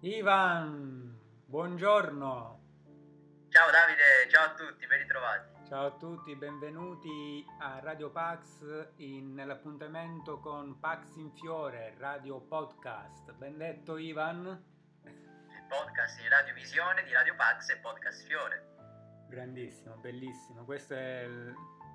[0.00, 2.60] Ivan, buongiorno.
[3.48, 5.66] Ciao Davide, ciao a tutti, ben ritrovati.
[5.66, 13.32] Ciao a tutti, benvenuti a Radio Pax in, nell'appuntamento con Pax in Fiore, Radio Podcast.
[13.32, 14.46] Ben detto Ivan?
[15.02, 18.66] Il podcast in radiovisione di Radio Pax e Podcast Fiore.
[19.28, 20.64] Grandissimo, bellissimo.
[20.64, 21.26] Questa è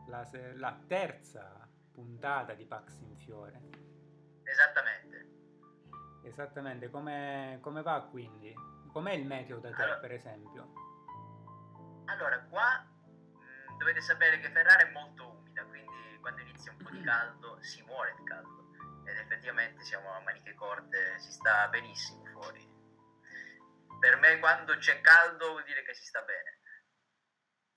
[0.07, 3.61] la, la terza puntata di Pax in Fiore.
[4.43, 5.02] Esattamente.
[6.23, 8.53] Esattamente, come, come va quindi?
[8.91, 10.73] Com'è il meteo da te, allora, per esempio?
[12.05, 16.77] Allora, qua mh, mm, dovete sapere che Ferrara è molto umida, quindi quando inizia un
[16.77, 18.71] po' di caldo si muore di caldo.
[19.05, 22.65] Ed effettivamente siamo a maniche corte, si sta benissimo fuori.
[23.99, 26.61] Per me quando c'è caldo vuol dire che si sta bene.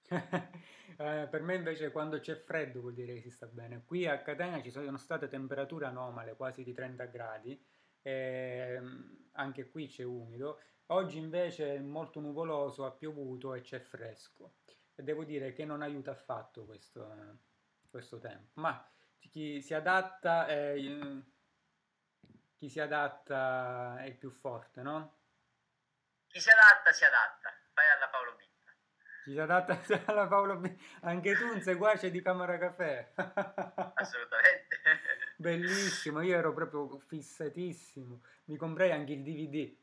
[0.99, 3.85] eh, per me invece quando c'è freddo vuol dire che si sta bene.
[3.85, 7.61] Qui a Catania ci sono state temperature anomale, quasi di 30 gradi,
[8.07, 8.81] e
[9.33, 10.61] anche qui c'è umido.
[10.91, 14.59] Oggi invece è molto nuvoloso, ha piovuto e c'è fresco.
[14.95, 17.41] E devo dire che non aiuta affatto questo,
[17.91, 18.61] questo tempo.
[18.61, 20.77] Ma chi si adatta è,
[22.55, 25.19] chi si adatta è il più forte, no?
[26.29, 27.53] Chi si adatta si adatta.
[27.73, 28.41] Fai alla Paolo B.
[29.25, 29.81] Ci si adatta
[30.13, 30.77] alla Paolo B.
[31.01, 33.15] Anche tu un seguace di Camera Caffè.
[33.97, 34.77] Assolutamente.
[35.37, 38.23] Bellissimo, io ero proprio fissatissimo.
[38.47, 39.77] Mi comprai anche il DVD.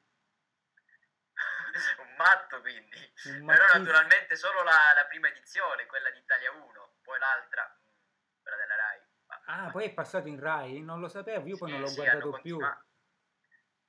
[1.99, 3.13] un matto quindi.
[3.25, 8.41] Un Però naturalmente solo la, la, prima edizione, quella di Italia 1, poi l'altra, mm,
[8.41, 8.99] quella della Rai.
[9.45, 10.81] Ah, poi è passato in Rai?
[10.81, 12.59] Non lo sapevo, io poi sì, non l'ho sì, guardato hanno più.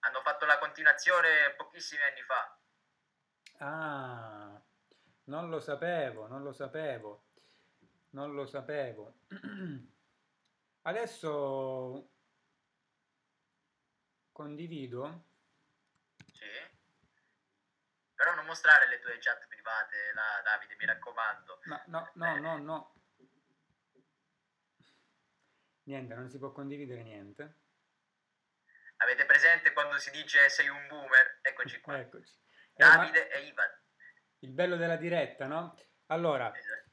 [0.01, 2.59] Hanno fatto la continuazione pochissimi anni fa.
[3.59, 4.61] Ah,
[5.25, 7.25] non lo sapevo, non lo sapevo,
[8.11, 9.21] non lo sapevo.
[10.87, 12.11] Adesso
[14.33, 15.29] condivido.
[16.27, 16.45] Sì.
[18.15, 21.61] Però non mostrare le tue chat private, là, Davide, mi raccomando.
[21.65, 22.41] No, no, no, eh.
[22.41, 22.95] no, no.
[25.85, 27.61] Niente, non si può condividere niente.
[28.99, 31.39] Avete presente quando si dice sei un boomer?
[31.41, 31.99] Eccoci qua.
[31.99, 32.33] Eccoci.
[32.75, 33.41] Davide eh, ma...
[33.41, 33.83] e Ivan.
[34.41, 35.79] Il bello della diretta, no?
[36.07, 36.84] Allora, esatto.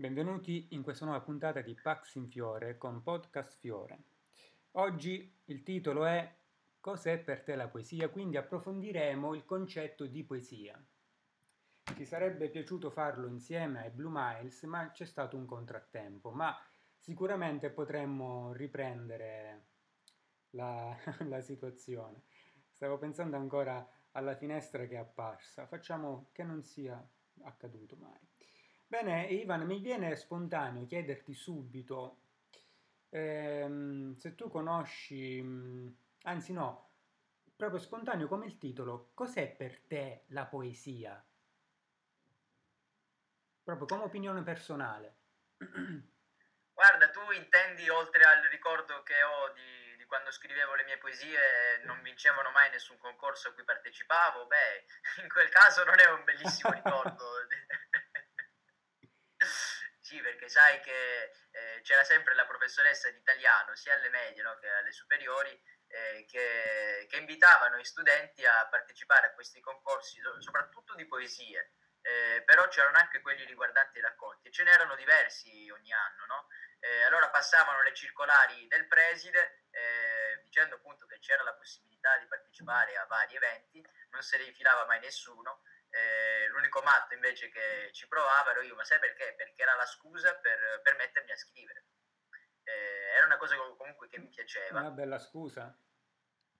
[0.00, 4.04] Benvenuti in questa nuova puntata di Pax in Fiore con Podcast Fiore.
[4.72, 6.36] Oggi il titolo è
[6.80, 8.08] Cos'è per te la poesia?
[8.08, 10.82] Quindi approfondiremo il concetto di poesia.
[11.94, 16.56] Ci sarebbe piaciuto farlo insieme ai Blue Miles, ma c'è stato un contrattempo, ma
[16.96, 19.66] sicuramente potremmo riprendere
[20.52, 20.96] la,
[21.28, 22.22] la situazione.
[22.72, 25.66] Stavo pensando ancora alla finestra che è apparsa.
[25.66, 27.06] Facciamo che non sia
[27.42, 28.39] accaduto mai.
[28.90, 32.22] Bene, Ivan, mi viene spontaneo chiederti subito
[33.10, 35.38] ehm, se tu conosci,
[36.22, 36.90] anzi no,
[37.54, 41.24] proprio spontaneo come il titolo, cos'è per te la poesia?
[43.62, 45.18] Proprio come opinione personale.
[46.74, 51.38] Guarda, tu intendi oltre al ricordo che ho di quando scrivevo le mie poesie
[51.84, 54.84] non vincevano mai nessun concorso a cui partecipavo, beh,
[55.22, 57.24] in quel caso non è un bellissimo ricordo.
[60.10, 64.58] sì, perché sai che eh, c'era sempre la professoressa di italiano, sia alle medie no,
[64.58, 65.52] che alle superiori,
[65.86, 71.74] eh, che, che, invitavano gli studenti a partecipare a questi concorsi, soprattutto di poesie.
[72.02, 76.46] Eh, però c'erano anche quelli riguardanti i racconti e ce n'erano diversi ogni anno, no?
[76.80, 82.26] Eh, allora passavano le circolari del preside eh, dicendo appunto che c'era la possibilità di
[82.26, 85.62] partecipare a vari eventi, non se ne infilava mai nessuno.
[85.90, 89.34] Eh, l'unico matto invece che ci provava ero io, ma sai perché?
[89.36, 91.86] Perché era la scusa per, per mettermi a scrivere.
[92.62, 94.80] Eh, era una cosa comunque che mi piaceva.
[94.80, 95.76] Una bella scusa.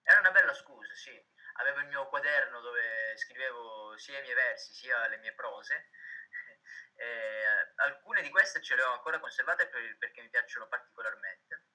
[0.03, 1.29] Era una bella scusa, sì.
[1.55, 5.91] Avevo il mio quaderno dove scrivevo sia i miei versi sia le mie prose
[6.95, 11.67] eh, alcune di queste ce le ho ancora conservate per, perché mi piacciono particolarmente,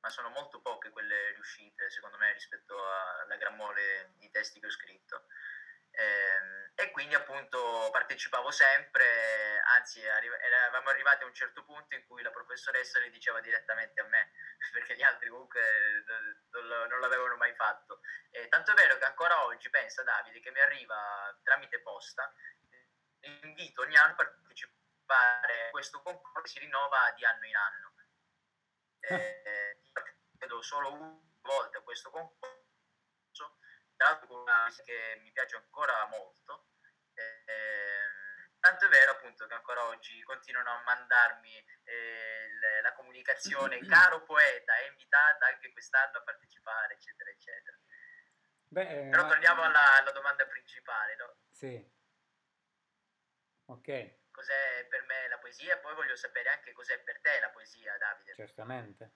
[0.00, 2.74] ma sono molto poche quelle riuscite, secondo me, rispetto
[3.22, 5.26] alla gran mole di testi che ho scritto.
[5.98, 12.22] Eh, e quindi appunto partecipavo sempre, anzi eravamo arrivati a un certo punto in cui
[12.22, 14.30] la professoressa le diceva direttamente a me,
[14.72, 15.60] perché gli altri comunque
[16.88, 18.00] non l'avevano mai fatto.
[18.30, 22.32] E tanto è vero che ancora oggi, pensa Davide, che mi arriva tramite posta
[23.22, 27.92] invito ogni anno a partecipare a questo concorso che si rinnova di anno in anno.
[29.00, 29.80] Eh,
[30.38, 33.58] vedo solo una volta questo concorso,
[33.98, 34.44] tra l'altro
[34.84, 36.68] che mi piace ancora molto.
[37.14, 41.52] Eh, tanto è vero appunto che ancora oggi continuano a mandarmi
[41.82, 47.76] eh, la comunicazione caro poeta è invitata anche quest'anno a partecipare eccetera eccetera
[48.70, 51.36] Beh, eh, Però torniamo alla, alla, domanda principale, no?
[51.50, 51.90] Sì.
[53.64, 54.16] Ok.
[54.30, 55.78] Cos'è per me la poesia?
[55.78, 58.34] Poi voglio sapere anche cos'è per te la poesia, Davide.
[58.34, 59.12] Certamente.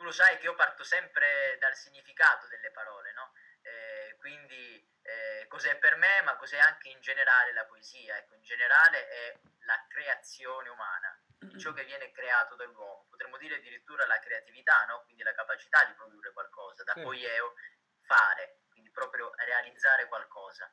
[0.00, 3.34] Tu lo sai che io parto sempre dal significato delle parole, no?
[3.60, 8.16] Eh, quindi eh, cos'è per me, ma cos'è anche in generale la poesia.
[8.16, 11.22] Ecco, in generale è la creazione umana,
[11.58, 13.08] ciò che viene creato dall'uomo.
[13.10, 15.02] Potremmo dire addirittura la creatività, no?
[15.04, 17.02] quindi la capacità di produrre qualcosa, da sì.
[17.02, 17.56] poieo
[18.00, 20.72] fare, quindi proprio realizzare qualcosa.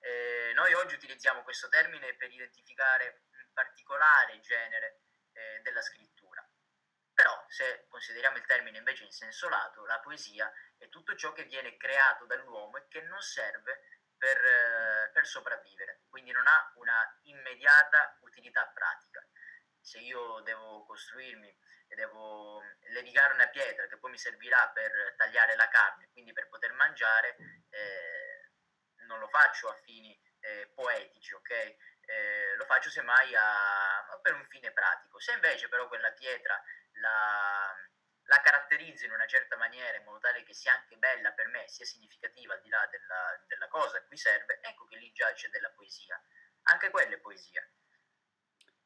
[0.00, 5.02] Eh, noi oggi utilizziamo questo termine per identificare un particolare genere
[5.34, 6.19] eh, della scrittura.
[7.50, 11.76] Se consideriamo il termine invece in senso lato, la poesia è tutto ciò che viene
[11.76, 13.82] creato dall'uomo e che non serve
[14.16, 19.26] per, eh, per sopravvivere, quindi non ha una immediata utilità pratica.
[19.80, 21.48] Se io devo costruirmi
[21.88, 22.62] e devo
[22.92, 27.34] levigare una pietra che poi mi servirà per tagliare la carne, quindi per poter mangiare,
[27.70, 28.50] eh,
[29.06, 31.50] non lo faccio a fini eh, poetici, ok?
[31.50, 35.18] Eh, lo faccio semmai a, per un fine pratico.
[35.18, 36.62] Se invece però quella pietra
[37.00, 37.74] la,
[38.24, 41.66] la caratterizzo in una certa maniera in modo tale che sia anche bella per me,
[41.66, 45.32] sia significativa al di là della, della cosa a cui serve, ecco che lì già
[45.32, 46.22] c'è della poesia.
[46.62, 47.62] Anche quella è poesia.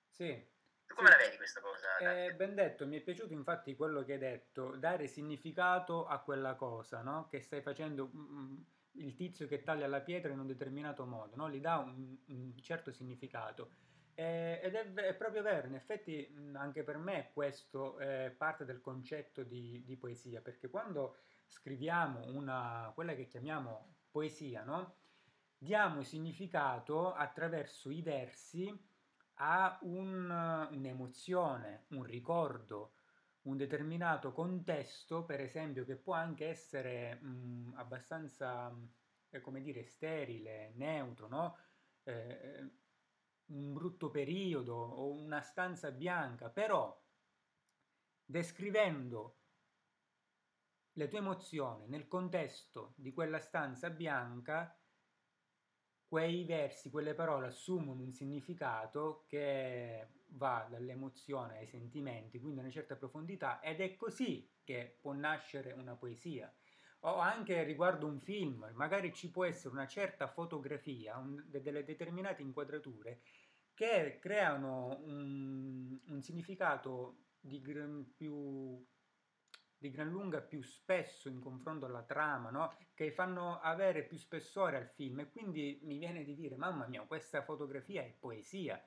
[0.08, 0.52] Sì.
[0.87, 1.16] Tu come sì.
[1.16, 1.96] la vedi questa cosa?
[1.99, 6.55] Eh, ben detto, mi è piaciuto infatti quello che hai detto, dare significato a quella
[6.55, 7.26] cosa, no?
[7.28, 8.62] Che stai facendo mm, mm,
[8.93, 11.50] il tizio che taglia la pietra in un determinato modo, no?
[11.50, 13.72] Gli dà un, un certo significato
[14.14, 18.81] eh, ed è, è, proprio vero, in effetti anche per me questo è parte del
[18.81, 21.16] concetto di, di poesia, perché quando
[21.46, 24.96] scriviamo una, quella che chiamiamo poesia, no?
[25.58, 28.72] diamo significato attraverso i versi
[29.38, 30.31] a un,
[30.70, 32.93] un'emozione, un ricordo,
[33.43, 38.72] un determinato contesto, per esempio, che può anche essere mh, abbastanza,
[39.31, 41.58] eh, come dire, sterile, neutro, no?
[42.05, 42.70] Eh,
[43.46, 47.02] un brutto periodo o una stanza bianca, però
[48.25, 49.38] descrivendo
[50.93, 54.79] le tue emozioni nel contesto di quella stanza bianca,
[56.06, 62.97] quei versi, quelle parole assumono un significato che va dall'emozione ai sentimenti, quindi una certa
[62.97, 66.52] profondità, ed è così che può nascere una poesia.
[67.06, 72.41] O anche riguardo un film, magari ci può essere una certa fotografia, un, delle determinate
[72.41, 73.21] inquadrature
[73.75, 78.83] che creano un, un significato di gran, più,
[79.77, 82.75] di gran lunga più spesso in confronto alla trama, no?
[82.95, 87.03] che fanno avere più spessore al film e quindi mi viene di dire mamma mia
[87.03, 88.83] questa fotografia è poesia,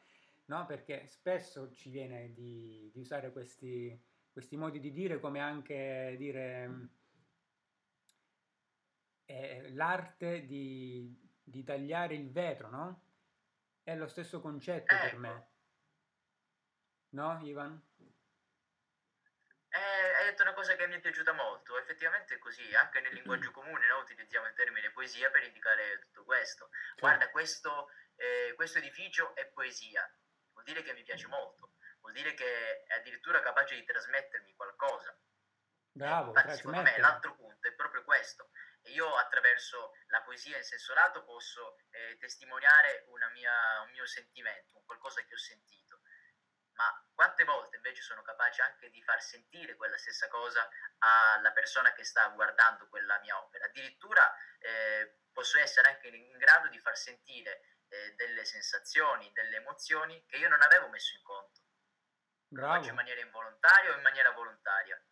[0.45, 0.65] no?
[0.65, 3.95] perché spesso ci viene di, di usare questi,
[4.31, 6.89] questi, modi di dire come anche dire
[9.27, 13.03] eh, l'arte di, di tagliare il vetro, no?
[13.83, 15.03] È lo stesso concetto ecco.
[15.03, 15.47] per me.
[17.09, 17.81] No, Ivan?
[19.69, 23.13] Eh, hai detto una cosa che mi è piaciuta molto, effettivamente è così, anche nel
[23.13, 23.99] linguaggio comune no?
[23.99, 26.69] utilizziamo il termine poesia per indicare tutto questo.
[26.71, 27.01] Sì.
[27.01, 30.09] Guarda, questo, eh, questo edificio è poesia,
[30.53, 35.15] vuol dire che mi piace molto, vuol dire che è addirittura capace di trasmettermi qualcosa.
[35.91, 38.49] Bravo, Infatti, secondo me l'altro punto è proprio questo,
[38.91, 44.85] io attraverso la poesia in senso lato posso eh, testimoniare mia, un mio sentimento, un
[44.85, 46.01] qualcosa che ho sentito,
[46.73, 50.67] ma quante volte invece sono capace anche di far sentire quella stessa cosa
[50.99, 53.65] alla persona che sta guardando quella mia opera.
[53.65, 60.23] Addirittura eh, posso essere anche in grado di far sentire eh, delle sensazioni, delle emozioni
[60.25, 61.61] che io non avevo messo in conto.
[62.47, 62.73] Bravo.
[62.73, 65.03] Lo faccio in maniera involontaria o in maniera volontaria.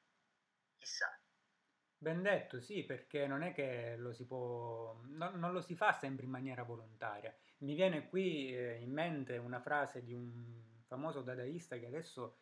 [0.78, 1.20] Chissà.
[2.06, 5.92] Ben detto, sì, perché non è che lo si può, no, non lo si fa
[5.92, 7.36] sempre in maniera volontaria.
[7.62, 12.38] Mi viene qui eh, in mente una frase di un famoso dadaista che adesso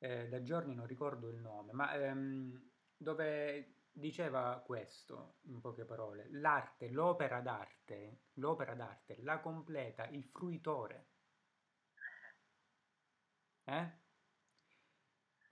[0.00, 6.26] eh, da giorni non ricordo il nome, ma ehm, dove diceva questo, in poche parole,
[6.32, 11.06] l'arte, l'opera d'arte, l'opera d'arte la completa il fruitore.
[13.66, 13.99] Eh?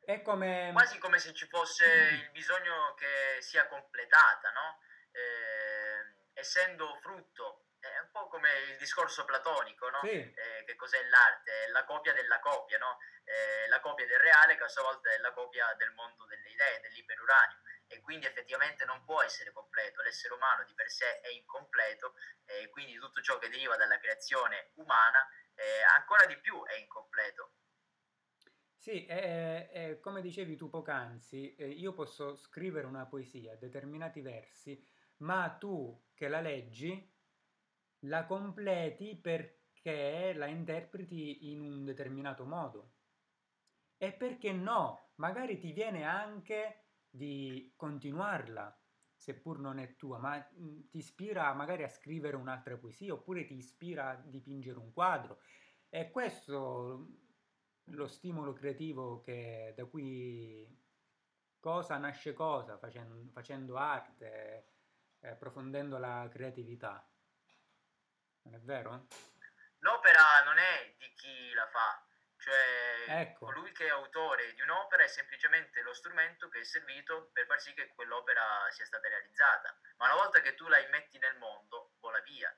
[0.08, 0.70] È come...
[0.72, 4.80] Quasi come se ci fosse il bisogno che sia completata, no?
[5.12, 10.00] Eh, essendo frutto, è un po' come il discorso platonico, no?
[10.00, 10.16] Sì.
[10.16, 11.66] Eh, che cos'è l'arte?
[11.66, 12.98] È la copia della copia, no?
[13.22, 16.48] Eh, la copia del reale che a sua volta è la copia del mondo delle
[16.48, 21.28] idee, dell'iperuranio e quindi effettivamente non può essere completo, l'essere umano di per sé è
[21.28, 22.14] incompleto
[22.46, 27.52] e quindi tutto ciò che deriva dalla creazione umana eh, ancora di più è incompleto
[28.80, 34.80] Sì, eh, eh, come dicevi tu poc'anzi, eh, io posso scrivere una poesia, determinati versi,
[35.18, 37.12] ma tu che la leggi
[38.02, 42.94] la completi perché la interpreti in un determinato modo.
[43.96, 45.12] E perché no?
[45.16, 48.80] Magari ti viene anche di continuarla,
[49.16, 50.40] seppur non è tua, ma
[50.88, 55.40] ti ispira magari a scrivere un'altra poesia oppure ti ispira a dipingere un quadro.
[55.88, 57.08] E questo
[57.90, 60.66] lo stimolo creativo che, da cui
[61.60, 64.66] cosa nasce cosa, facendo, facendo arte,
[65.20, 67.06] eh, approfondendo la creatività.
[68.42, 69.06] Non è vero?
[69.80, 72.04] L'opera non è di chi la fa,
[72.38, 73.46] cioè ecco.
[73.46, 77.60] colui che è autore di un'opera è semplicemente lo strumento che è servito per far
[77.60, 79.76] sì che quell'opera sia stata realizzata.
[79.96, 82.54] Ma una volta che tu la immetti nel mondo, vola via.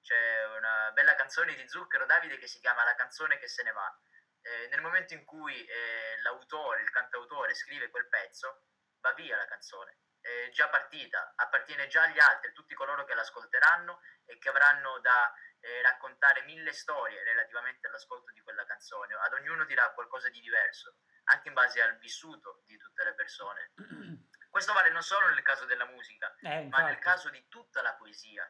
[0.00, 3.72] C'è una bella canzone di Zucchero Davide che si chiama La canzone che se ne
[3.72, 4.00] va.
[4.42, 8.64] Eh, nel momento in cui eh, l'autore, il cantautore scrive quel pezzo,
[9.00, 14.00] va via la canzone è già partita, appartiene già agli altri, tutti coloro che l'ascolteranno
[14.24, 19.14] e che avranno da eh, raccontare mille storie relativamente all'ascolto di quella canzone.
[19.14, 23.72] Ad ognuno dirà qualcosa di diverso, anche in base al vissuto di tutte le persone.
[24.48, 27.94] Questo vale non solo nel caso della musica, eh, ma nel caso di tutta la
[27.94, 28.48] poesia.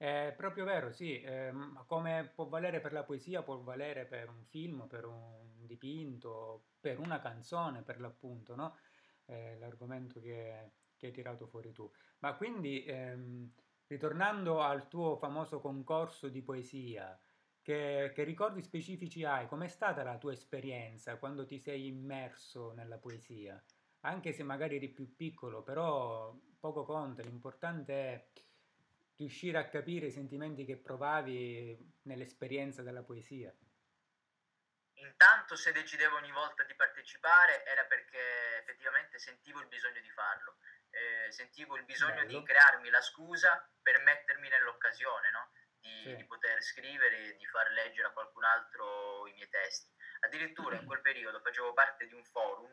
[0.00, 1.52] È proprio vero, sì, eh,
[1.84, 6.98] come può valere per la poesia, può valere per un film, per un dipinto, per
[6.98, 8.78] una canzone, per l'appunto, no?
[9.26, 11.90] eh, l'argomento che, che, hai tirato fuori tu.
[12.20, 13.52] Ma quindi, ehm,
[13.88, 17.20] ritornando al tuo famoso concorso di poesia,
[17.60, 19.46] che, che ricordi specifici hai?
[19.48, 23.62] Com'è stata la tua esperienza quando ti sei immerso nella poesia?
[24.04, 28.26] Anche se magari eri più piccolo, però poco conta, l'importante è
[29.20, 33.54] riuscire a capire i sentimenti che provavi nell'esperienza della poesia.
[34.94, 38.18] Intanto se decidevo ogni volta di partecipare era perché
[38.60, 40.56] effettivamente sentivo il bisogno di farlo,
[40.90, 42.38] eh, sentivo il bisogno Bello.
[42.38, 45.52] di crearmi la scusa per mettermi nell'occasione no?
[45.78, 46.16] di, sì.
[46.16, 49.92] di, poter scrivere e di far leggere a qualcun altro i miei testi.
[50.20, 52.72] Addirittura in quel periodo facevo parte di un forum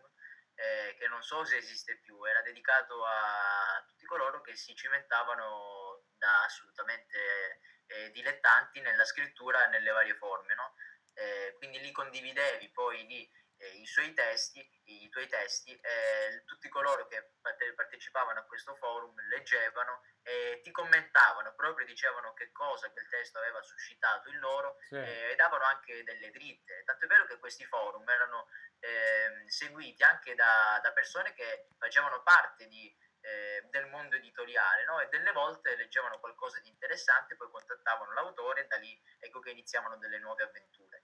[0.57, 5.86] eh, che non so se esiste più, era dedicato a tutti coloro che si cimentavano
[6.17, 10.53] da assolutamente eh, dilettanti nella scrittura nelle varie forme.
[10.55, 10.73] No?
[11.17, 16.69] eh, quindi lì condividevi poi lì eh, i suoi testi, i tuoi testi, eh, tutti
[16.69, 17.31] coloro che
[17.75, 23.61] partecipavano a questo forum leggevano e ti commentavano, proprio dicevano che cosa quel testo aveva
[23.63, 24.95] suscitato in loro sì.
[24.95, 26.83] e davano anche delle dritte.
[26.85, 28.47] Tanto è vero che questi forum erano
[28.79, 34.99] eh, seguiti anche da, da, persone che facevano parte di, eh, del mondo editoriale no?
[34.99, 39.51] e delle volte leggevano qualcosa di interessante, poi contattavano l'autore e da lì ecco che
[39.51, 41.03] iniziavano delle nuove avventure.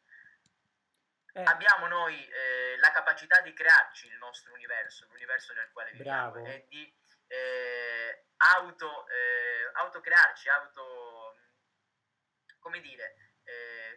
[1.33, 1.43] Eh.
[1.43, 6.45] Abbiamo noi eh, la capacità di crearci il nostro universo, l'universo nel quale viviamo Bravo.
[6.45, 6.95] e di
[7.27, 11.37] eh, auto, eh, autocrearci, auto,
[12.59, 13.32] come dire,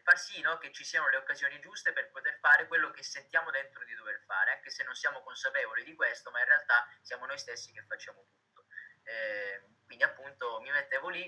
[0.06, 3.50] far sì no, che ci siano le occasioni giuste per poter fare quello che sentiamo
[3.50, 7.26] dentro di dover fare, anche se non siamo consapevoli di questo, ma in realtà siamo
[7.26, 8.66] noi stessi che facciamo tutto.
[9.02, 11.26] Eh, quindi appunto mi mettevo lì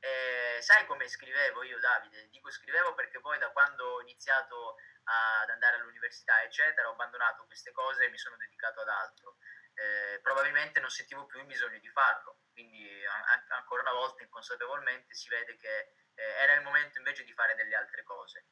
[0.00, 2.28] eh, sai come scrivevo io, Davide?
[2.28, 7.72] Dico scrivevo perché poi da quando ho iniziato ad andare all'università, eccetera, ho abbandonato queste
[7.72, 9.38] cose e mi sono dedicato ad altro.
[9.72, 15.14] Eh, probabilmente non sentivo più il bisogno di farlo, quindi an- ancora una volta inconsapevolmente
[15.14, 18.46] si vede che eh, era il momento invece di fare delle altre cose.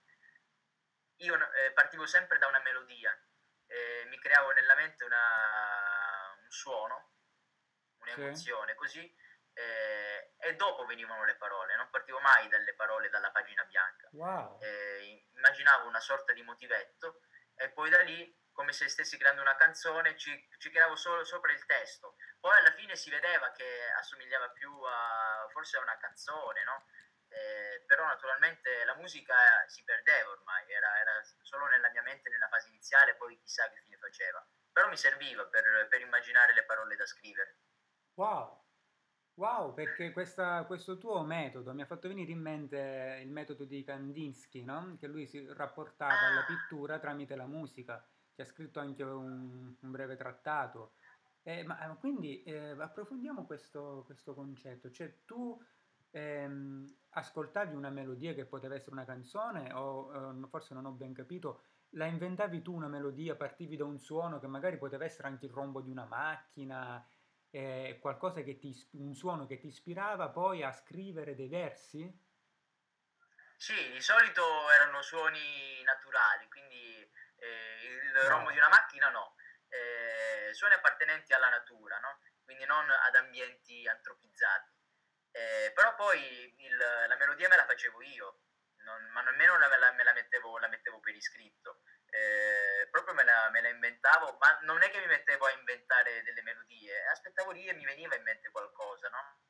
[1.21, 3.11] Io eh, partivo sempre da una melodia,
[4.07, 7.15] mi creavo nella mente una, un suono,
[7.99, 8.77] un'emozione, sì.
[8.79, 9.17] così
[9.57, 14.09] eh, e dopo venivano le parole, non partivo mai dalle parole dalla pagina bianca.
[14.13, 14.61] Wow.
[14.61, 17.23] Eh, immaginavo una sorta di motivetto
[17.57, 21.53] e poi da lì, come se stessi creando una canzone, ci, ci creavo solo sopra
[21.53, 22.17] il testo.
[22.39, 26.87] Poi alla fine si vedeva che assomigliava più a forse a una canzone, no?
[27.37, 31.13] Eh, però naturalmente la musica si perdeva ormai, era, era,
[31.43, 34.41] solo nella mia mente nella fase iniziale, poi chissà che fine faceva.
[34.73, 37.61] Però mi serviva per, per immaginare le parole da scrivere.
[38.15, 38.67] Wow,
[39.37, 43.85] Wow, perché questa, questo tuo metodo mi ha fatto venire in mente il metodo di
[43.85, 44.97] Kandinsky, no?
[44.99, 48.03] Che lui si rapportava alla pittura tramite la musica,
[48.35, 50.95] che ha scritto anche un, un breve trattato.
[51.43, 55.63] Eh, ma quindi eh, approfondiamo questo, questo, concetto, cioè tu
[56.17, 61.13] ehm, ascoltavi una melodia che poteva essere una canzone o eh, forse non ho ben
[61.15, 65.47] capito, la inventavi tu una melodia, partivi da un suono che magari poteva essere anche
[65.47, 67.07] il rombo di una macchina,
[67.51, 72.25] eh, qualcosa che ti, un suono che ti ispirava poi a scrivere dei versi?
[73.59, 79.35] Sì, di solito erano suoni naturali, quindi Eh, il rombo di una macchina no.
[79.69, 82.19] Eh, suoni appartenenti alla natura, no?
[82.45, 84.73] quindi non ad ambienti antropizzati.
[85.37, 88.41] Eh, però poi il, la melodia me la facevo io,
[88.85, 93.51] non, ma nemmeno la, me, la mettevo, la, mettevo, per iscritto, eh, proprio me la,
[93.51, 97.67] me la, inventavo, ma non è che mi mettevo a inventare delle melodie, aspettavo lì
[97.67, 99.41] e mi veniva in mente qualcosa, no?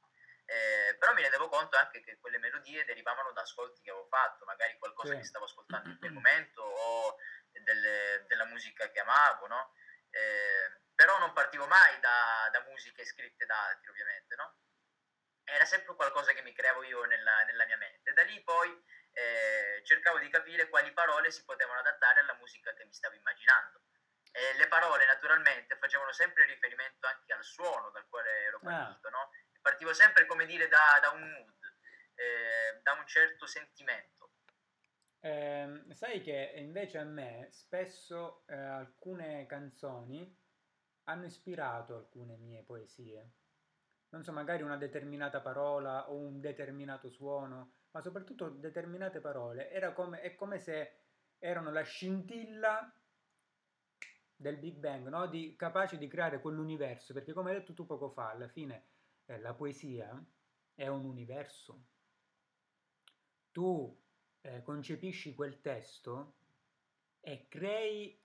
[0.46, 4.44] Eh, però mi rendevo conto anche che quelle melodie derivavano da ascolti che avevo fatto,
[4.44, 5.18] magari qualcosa sì.
[5.18, 7.16] che stavo ascoltando in quel momento o
[7.62, 9.72] delle, della musica che amavo, no?
[10.10, 14.56] Eh, però non partivo mai da, da, musiche scritte da altri, ovviamente, no?
[15.48, 18.12] Era sempre qualcosa che mi creavo io nella, nella mia mente.
[18.12, 18.68] Da lì poi
[19.12, 23.82] eh, cercavo di capire quali parole si potevano adattare alla musica che mi stavo immaginando.
[24.32, 28.60] E le parole, naturalmente, facevano sempre riferimento anche al suono dal quale ero ah.
[28.60, 29.10] partito, ah.
[29.10, 29.30] no?
[29.62, 31.60] partivo sempre, come dire, da, da un mood,
[32.14, 34.30] eh, da un certo sentimento.
[35.20, 40.44] Eh, sai che invece a me spesso eh, alcune canzoni
[41.04, 43.30] hanno ispirato alcune mie poesie.
[44.16, 49.70] Non so, magari una determinata parola o un determinato suono, ma soprattutto determinate parole.
[49.70, 51.00] Era come, è come se
[51.38, 52.90] erano la scintilla
[54.34, 55.26] del Big Bang, no?
[55.26, 58.86] di, capaci di creare quell'universo, perché come hai detto tu poco fa, alla fine
[59.26, 60.18] eh, la poesia
[60.74, 61.84] è un universo.
[63.52, 64.02] Tu
[64.40, 66.36] eh, concepisci quel testo
[67.20, 68.18] e crei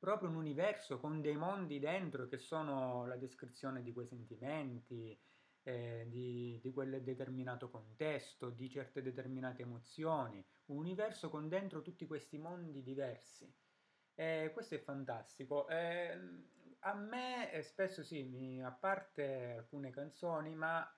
[0.00, 5.16] proprio un universo con dei mondi dentro che sono la descrizione di quei sentimenti,
[5.62, 12.06] eh, di, di quel determinato contesto, di certe determinate emozioni, un universo con dentro tutti
[12.06, 13.52] questi mondi diversi.
[14.14, 15.68] E questo è fantastico.
[15.68, 16.18] Eh,
[16.80, 20.90] a me eh, spesso sì, mi, a parte alcune canzoni, ma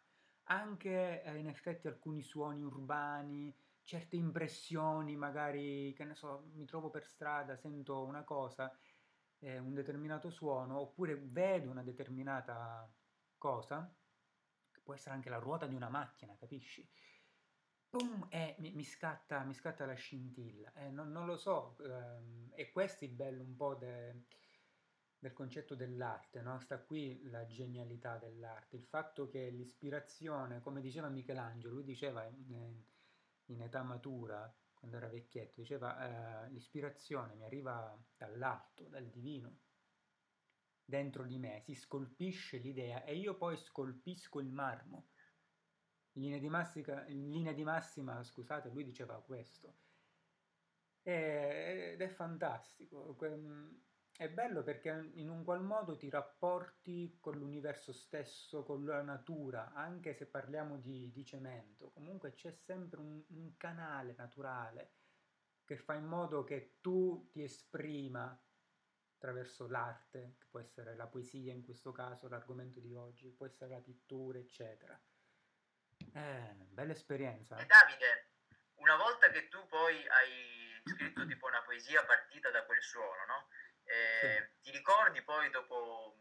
[0.44, 6.90] anche eh, in effetti alcuni suoni urbani, certe impressioni, magari, che ne so, mi trovo
[6.90, 8.72] per strada, sento una cosa,
[9.42, 12.90] eh, un determinato suono, oppure vedo una determinata
[13.36, 13.92] cosa,
[14.70, 16.88] che può essere anche la ruota di una macchina, capisci?
[17.90, 22.52] Boom, e mi, mi, scatta, mi scatta la scintilla, eh, non, non, lo so, ehm,
[22.54, 24.24] e questo è il bello un po' de,
[25.18, 26.58] del concetto dell'arte, no?
[26.60, 32.80] sta qui la genialità dell'arte, il fatto che l'ispirazione, come diceva Michelangelo, lui diceva in,
[33.46, 34.50] in età matura,
[34.82, 39.60] quando era vecchietto, diceva eh, l'ispirazione mi arriva dall'alto, dal divino,
[40.84, 45.10] dentro di me, si scolpisce l'idea e io poi scolpisco il marmo.
[46.14, 49.76] In linea di massima, linea di massima scusate, lui diceva questo.
[51.04, 53.14] ed è fantastico
[54.22, 59.72] è bello perché in un qual modo ti rapporti con l'universo stesso, con la natura,
[59.74, 64.92] anche se parliamo di, di cemento, comunque c'è sempre un, un, canale naturale
[65.64, 68.38] che fa in modo che tu ti esprima
[69.14, 73.70] attraverso l'arte, che può essere la poesia in questo caso, l'argomento di oggi, può essere
[73.70, 75.00] la pittura, eccetera.
[76.12, 77.56] Eh, bella esperienza.
[77.56, 78.30] E Davide,
[78.74, 83.48] una volta che tu poi hai scritto tipo una poesia partita da quel suono, no?
[83.92, 84.62] Eh, sì.
[84.62, 86.16] Ti ricordi poi dopo,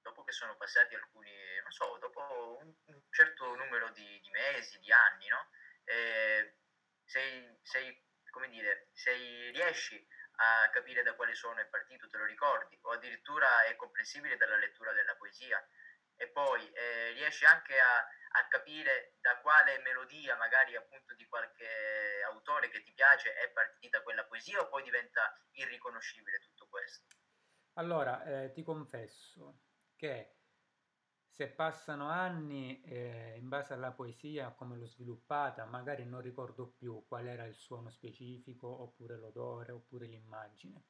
[0.00, 1.30] dopo, che sono passati alcuni,
[1.62, 5.50] non so, dopo un, un certo numero di, di, mesi, di anni, no?
[5.84, 6.56] Eh,
[7.04, 10.06] sei, sei, come dire, sei, riesci
[10.38, 14.56] a capire da quale suono è partito, te lo ricordi, o addirittura è comprensibile dalla
[14.56, 15.62] lettura della poesia.
[16.18, 22.22] E poi eh, riesci anche a, a capire da quale melodia, magari appunto di qualche
[22.24, 27.16] autore che ti piace, è partita quella poesia o poi diventa irriconoscibile tutto questo?
[27.74, 29.60] Allora, eh, ti confesso
[29.96, 30.32] che
[31.26, 37.04] se passano anni eh, in base alla poesia, come l'ho sviluppata, magari non ricordo più
[37.06, 40.84] qual era il suono specifico, oppure l'odore, oppure l'immagine.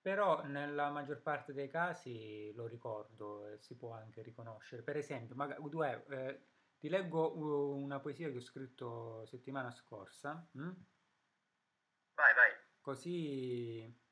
[0.00, 4.82] Però nella maggior parte dei casi lo ricordo e si può anche riconoscere.
[4.82, 5.60] Per esempio, magari,
[6.08, 6.40] eh,
[6.78, 10.48] ti leggo una poesia che ho scritto settimana scorsa.
[10.52, 10.72] Hm?
[12.14, 12.50] Vai, vai.
[12.80, 14.05] Così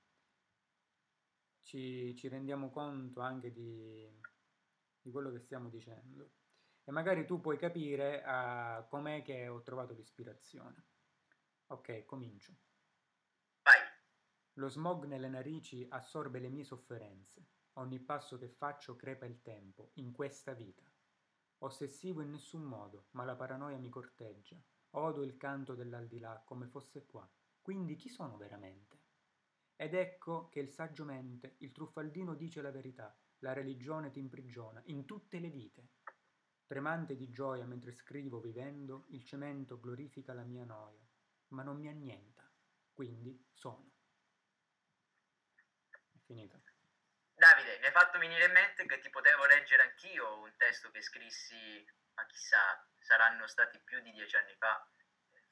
[1.65, 4.09] ci, ci rendiamo conto anche di,
[5.01, 6.33] di, quello che stiamo dicendo
[6.85, 10.85] e magari tu puoi capire uh, com'è che ho trovato l'ispirazione.
[11.69, 12.55] Ok, comincio.
[13.63, 13.81] Vai.
[14.55, 17.49] Lo smog nelle narici assorbe le mie sofferenze.
[17.79, 20.85] Ogni passo che faccio crepa il tempo, in questa vita.
[21.59, 24.61] Ossessivo in nessun modo, ma la paranoia mi corteggia.
[24.91, 27.29] Odo il canto dell'aldilà come fosse qua.
[27.63, 28.94] Quindi chi sono veramente?
[29.77, 34.81] Ed ecco che il saggio mente, il truffaldino dice la verità, la religione ti imprigiona
[34.87, 35.89] in tutte le vite.
[36.67, 41.07] Tremante di gioia mentre scrivo vivendo, il cemento glorifica la mia noia,
[41.49, 42.51] ma non mi annienta,
[42.93, 43.91] quindi sono.
[46.25, 46.63] finito.
[47.35, 51.03] Davide, mi hai fatto venire in mente che ti potevo leggere anch'io un testo che
[51.03, 51.85] scrissi,
[52.15, 54.89] ma chissà, saranno stati più di dieci anni fa.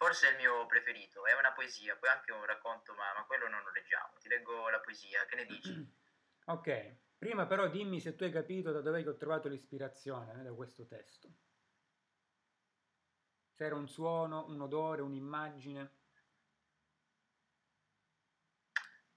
[0.03, 3.47] Forse è il mio preferito, è una poesia, poi anche un racconto, ma, ma quello
[3.47, 4.17] non lo leggiamo.
[4.19, 5.71] Ti leggo la poesia, che ne dici?
[6.47, 10.53] ok, prima però dimmi se tu hai capito da dove ho trovato l'ispirazione eh, da
[10.55, 11.33] questo testo.
[13.55, 15.99] Se era un suono, un odore, un'immagine.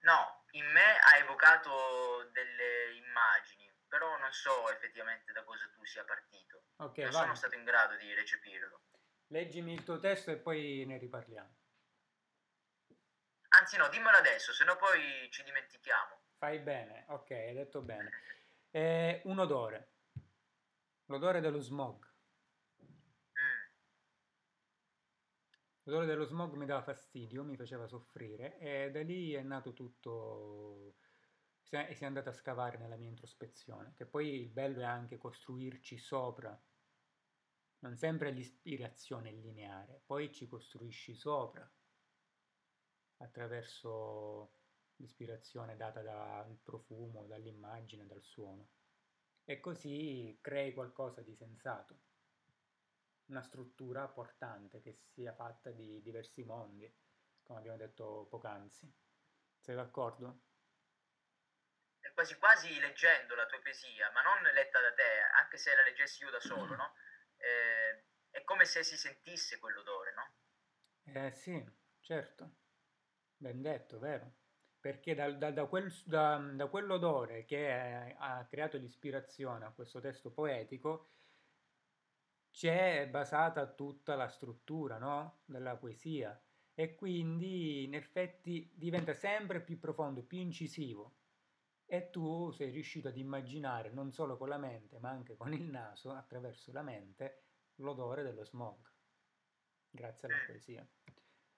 [0.01, 6.03] No, in me ha evocato delle immagini, però non so effettivamente da cosa tu sia
[6.03, 6.65] partito.
[6.75, 7.21] Okay, non vai.
[7.23, 8.81] sono stato in grado di recepirlo.
[9.27, 11.55] Leggimi il tuo testo e poi ne riparliamo.
[13.59, 16.21] Anzi no, dimmelo adesso, se no poi ci dimentichiamo.
[16.37, 18.09] Fai bene, ok, hai detto bene.
[18.69, 19.93] Eh, un odore.
[21.05, 22.13] L'odore dello smog.
[25.83, 30.95] L'odore dello smog mi dava fastidio, mi faceva soffrire e da lì è nato tutto
[31.69, 35.17] e si è andato a scavare nella mia introspezione, che poi il bello è anche
[35.17, 36.59] costruirci sopra.
[37.85, 41.71] Non sempre l'ispirazione è lineare, poi ci costruisci sopra
[43.17, 44.53] attraverso
[44.95, 48.69] l'ispirazione data dal profumo, dall'immagine, dal suono.
[49.43, 51.99] E così crei qualcosa di sensato
[53.25, 56.91] una struttura portante che sia fatta di diversi mondi,
[57.43, 58.91] come abbiamo detto poc'anzi.
[59.59, 60.41] Sei d'accordo?
[61.99, 65.83] È quasi quasi leggendo la tua poesia, ma non letta da te, anche se la
[65.83, 66.93] leggessi io da solo, no?
[67.45, 71.13] Eh, è come se si sentisse quell'odore, no?
[71.13, 71.63] Eh sì,
[71.99, 72.55] certo.
[73.37, 74.33] Ben detto, vero?
[74.79, 81.09] Perché da, da, da, quel, da quell'odore che ha creato l'ispirazione a questo testo poetico,
[82.51, 85.41] c'è basata tutta la struttura no?
[85.45, 86.39] della poesia
[86.73, 91.17] e quindi in effetti diventa sempre più profondo, più incisivo
[91.87, 95.69] e tu sei riuscito ad immaginare non solo con la mente ma anche con il
[95.69, 97.43] naso, attraverso la mente,
[97.75, 98.91] l'odore dello smog,
[99.89, 100.87] grazie alla poesia.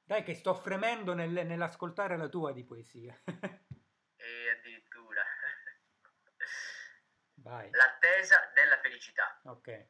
[0.04, 3.18] Dai che sto fremendo nel, nell'ascoltare la tua di poesia.
[4.16, 5.24] e addirittura.
[7.36, 7.70] Vai.
[7.72, 9.40] L'attesa della felicità.
[9.44, 9.90] Ok.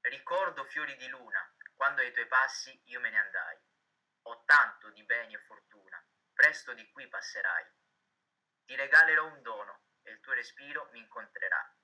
[0.00, 3.58] Ricordo fiori di luna, quando ai tuoi passi io me ne andai.
[4.22, 7.64] Ho tanto di beni e fortuna, presto di qui passerai.
[8.70, 11.76] Ti regalerò un dono e il tuo respiro mi incontrerà.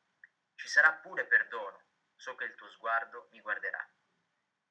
[0.55, 1.83] Ci sarà pure perdono,
[2.14, 3.85] so che il tuo sguardo mi guarderà.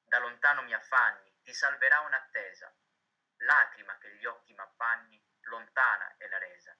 [0.02, 2.74] Da lontano mi affanni, ti salverà un'attesa.
[3.40, 6.74] Lacrima che gli occhi m'appanni, lontana è la resa.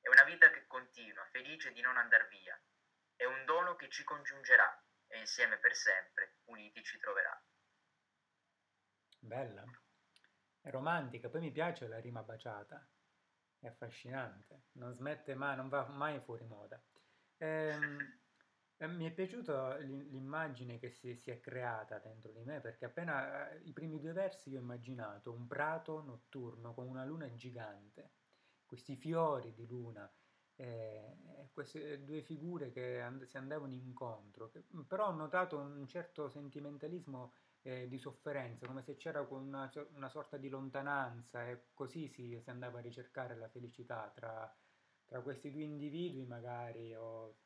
[0.00, 2.60] È una vita che continua, felice di non andar via.
[3.14, 7.40] È un dono che ci congiungerà e insieme per sempre, uniti ci troverà.
[9.20, 9.62] Bella,
[10.62, 12.84] è romantica, poi mi piace la rima baciata,
[13.66, 16.80] è affascinante, non smette mai, non va mai fuori moda.
[17.38, 18.18] Ehm,
[18.86, 23.60] mi è piaciuta l'immagine che si, si, è creata dentro di me perché appena eh,
[23.64, 28.12] i primi due versi io ho immaginato un prato notturno con una luna gigante,
[28.66, 30.10] questi fiori di luna
[30.56, 36.28] eh, queste due figure che and- si andavano incontro, che, però ho notato un certo
[36.28, 42.38] sentimentalismo eh, di sofferenza, come se c'era una, una, sorta di lontananza e così si,
[42.42, 44.54] si andava a ricercare la felicità tra,
[45.06, 47.36] tra questi due individui magari o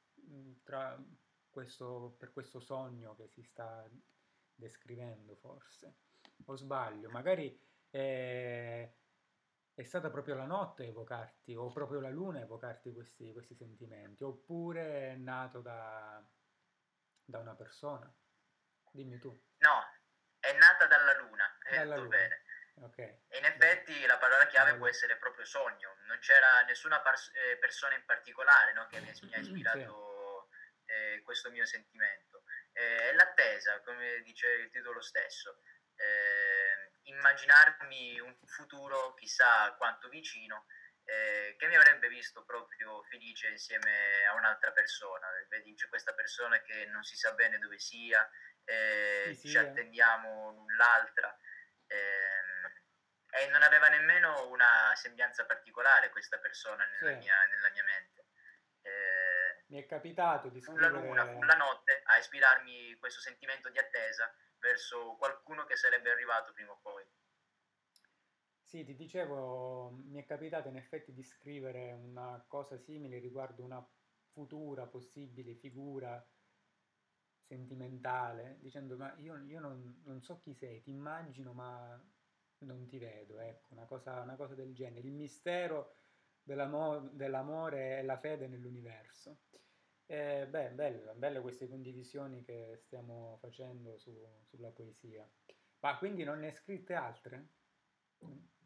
[0.64, 1.00] tra
[1.48, 3.88] questo, per questo sogno che si sta
[4.54, 5.94] descrivendo forse.
[6.44, 7.59] O sbaglio, magari...
[7.90, 8.92] Eh,
[9.78, 13.54] è stata proprio la notte a evocarti, o proprio la luna a evocarti questi, questi
[13.54, 16.20] sentimenti, oppure è nato da,
[17.24, 18.12] da, una persona?
[18.90, 19.28] Dimmi tu.
[19.28, 19.78] No,
[20.40, 22.16] è nata dalla luna, hai dalla detto luna.
[22.16, 22.42] bene.
[22.81, 23.22] Okay.
[23.28, 27.57] E in effetti la parola chiave può essere proprio sogno, non c'era nessuna pers- eh,
[27.57, 30.48] persona in particolare no, che mi, ha ispirato
[30.85, 30.92] sì.
[30.92, 32.44] eh, questo mio sentimento.
[32.72, 35.61] Eh, è l'attesa, come dice il titolo stesso.
[35.96, 40.66] Eh, immaginarmi un futuro chissà quanto vicino
[41.09, 45.26] eh, che mi avrebbe visto proprio felice insieme a un'altra persona.
[45.48, 48.28] Vedi, c'è questa persona che non si sa bene dove sia,
[48.64, 51.35] eh, sì, ci attendiamo l'un l'altra.
[51.88, 52.38] Eh,
[53.31, 57.24] e non aveva nemmeno una sembianza particolare questa persona nella, sì.
[57.24, 58.27] mia, nella mia, mente.
[58.83, 60.88] Eh, mi è capitato di scrivere...
[60.88, 65.77] Fu la luna, fu la notte a ispirarmi questo sentimento di attesa verso qualcuno che
[65.77, 67.05] sarebbe arrivato prima o poi.
[68.62, 73.83] Sì, ti dicevo, mi è capitato in effetti di scrivere una cosa simile riguardo una
[74.33, 76.22] futura possibile figura
[77.48, 81.98] sentimentale, dicendo ma io, io non, non, so chi sei, ti immagino ma
[82.58, 85.06] non ti vedo, ecco, una cosa, una cosa del genere.
[85.06, 85.94] Il mistero
[86.42, 89.44] dell'amo- dell'amore e la fede nell'universo.
[90.06, 95.26] Eh, beh, belle, belle queste condivisioni che stiamo facendo su- sulla poesia.
[95.80, 97.48] Ma quindi non ne hai scritte altre?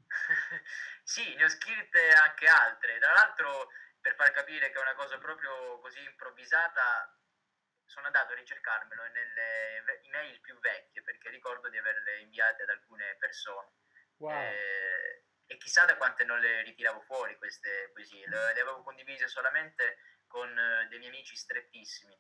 [1.05, 2.99] sì, ne ho scritte anche altre.
[2.99, 3.69] Tra l'altro,
[4.01, 7.22] per far capire che è una cosa proprio così improvvisata,
[7.87, 13.17] sono andato a ricercarmelo nelle email più vecchie perché ricordo di averle inviate ad alcune
[13.19, 13.73] persone.
[14.19, 14.33] Wow.
[14.33, 19.29] Eh, e chissà da quante non le ritiravo fuori queste poesie, le, le avevo condivise
[19.29, 22.19] solamente con eh, dei miei amici strettissimi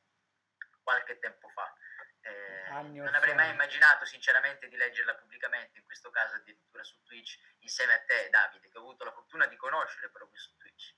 [0.82, 1.72] qualche tempo fa.
[2.20, 7.38] Eh, non avrei mai immaginato sinceramente di leggerla pubblicamente, in questo caso addirittura su Twitch,
[7.60, 10.94] insieme a te Davide, che ho avuto la fortuna di conoscere proprio su Twitch.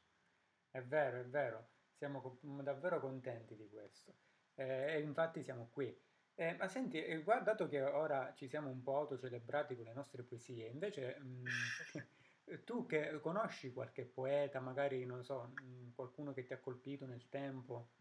[0.71, 4.15] È vero, è vero, siamo davvero contenti di questo.
[4.55, 6.01] Eh, e infatti siamo qui.
[6.37, 10.23] Eh, ma senti, eh, dato che ora ci siamo un po' autocelebrati con le nostre
[10.25, 11.77] poesie, invece mh,
[12.65, 17.29] tu che conosci qualche poeta, magari non so, mh, qualcuno che ti ha colpito nel
[17.29, 17.93] tempo,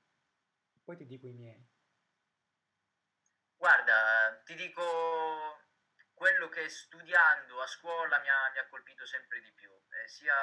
[0.83, 1.67] poi ti dico i miei.
[3.57, 4.83] Guarda, ti dico
[6.13, 10.35] quello che studiando a scuola mi ha, mi ha colpito sempre di più, eh, sia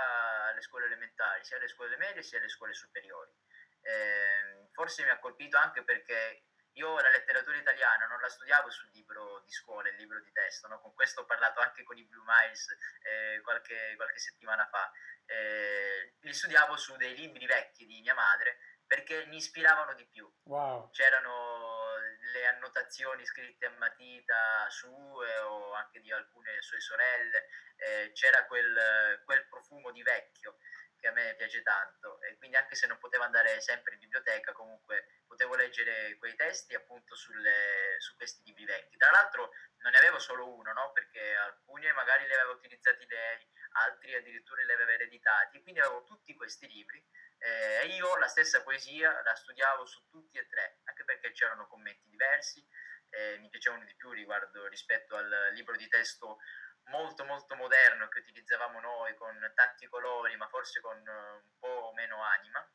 [0.49, 3.33] alle scuole elementari, sia alle scuole medie, sia alle scuole superiori.
[3.83, 8.91] Eh, forse mi ha colpito anche perché io la letteratura italiana non la studiavo sul
[8.93, 10.81] libro di scuola, il libro di testo, no?
[10.81, 12.69] con questo ho parlato anche con i Blue Miles
[13.03, 14.91] eh, qualche, qualche, settimana fa,
[15.27, 20.29] eh, li studiavo su dei libri vecchi di mia madre perché mi ispiravano di più.
[20.45, 20.91] Wow.
[20.91, 21.97] C'erano
[22.33, 29.23] le annotazioni scritte a matita sue o anche di alcune sue sorelle, eh, c'era quel,
[29.25, 30.57] quel profumo di vecchio
[31.01, 34.53] che a me piace tanto e quindi anche se non potevo andare sempre in biblioteca
[34.53, 38.97] comunque potevo leggere quei testi appunto sulle, su questi libri vecchi.
[38.97, 40.93] Tra l'altro non ne avevo solo uno, no?
[40.93, 46.35] perché alcuni magari li aveva utilizzati lei, altri addirittura li aveva ereditati, quindi avevo tutti
[46.35, 47.05] questi libri
[47.39, 51.67] eh, e io la stessa poesia la studiavo su tutti e tre, anche perché c'erano
[51.67, 52.65] commenti diversi,
[53.11, 56.39] eh, mi piacevano di più riguardo rispetto al libro di testo
[56.85, 62.23] molto molto moderno che utilizzavamo noi con tanti colori ma forse con un po' meno
[62.23, 62.69] anima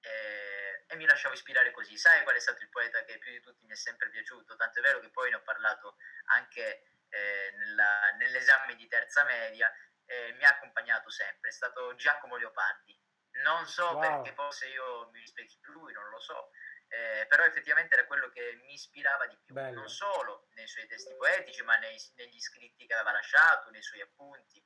[0.00, 1.96] e, e, mi lasciavo ispirare così.
[1.96, 4.56] Sai qual è stato il poeta che più di tutti mi è sempre piaciuto?
[4.56, 9.72] Tanto è vero che poi ne ho parlato anche eh, nella, nell'esame di terza media
[10.04, 12.98] e mi ha accompagnato sempre, è stato Giacomo Leopardi.
[13.42, 14.00] Non so wow.
[14.00, 16.50] perché forse io mi rispecchio lui, non lo so,
[16.88, 19.80] eh, però effettivamente era quello che mi ispirava di più, Bello.
[19.80, 24.00] non solo nei suoi testi poetici, ma nei, negli scritti che aveva lasciato, nei suoi
[24.00, 24.64] appunti.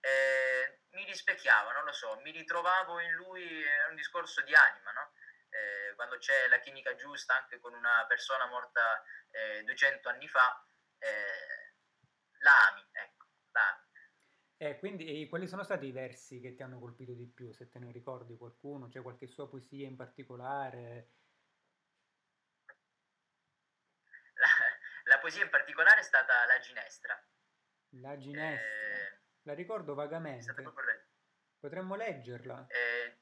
[0.00, 4.92] Eh, mi rispecchiava, non lo so, mi ritrovavo in lui, è un discorso di anima,
[4.92, 5.12] no?
[5.54, 9.02] eh, quando c'è la chimica giusta anche con una persona morta
[9.64, 10.66] 200 eh, anni fa,
[10.98, 11.74] eh,
[12.40, 13.82] la ami, ecco, la ami.
[14.56, 17.78] E quindi quali sono stati i versi che ti hanno colpito di più, se te
[17.78, 18.88] ne ricordi qualcuno?
[18.88, 21.10] C'è qualche sua poesia in particolare?
[25.04, 27.18] La poesia in particolare è stata La Ginestra.
[28.02, 28.68] La Ginestra.
[28.68, 30.52] Eh, la ricordo vagamente.
[31.58, 32.66] Potremmo leggerla.
[32.68, 33.20] Eh,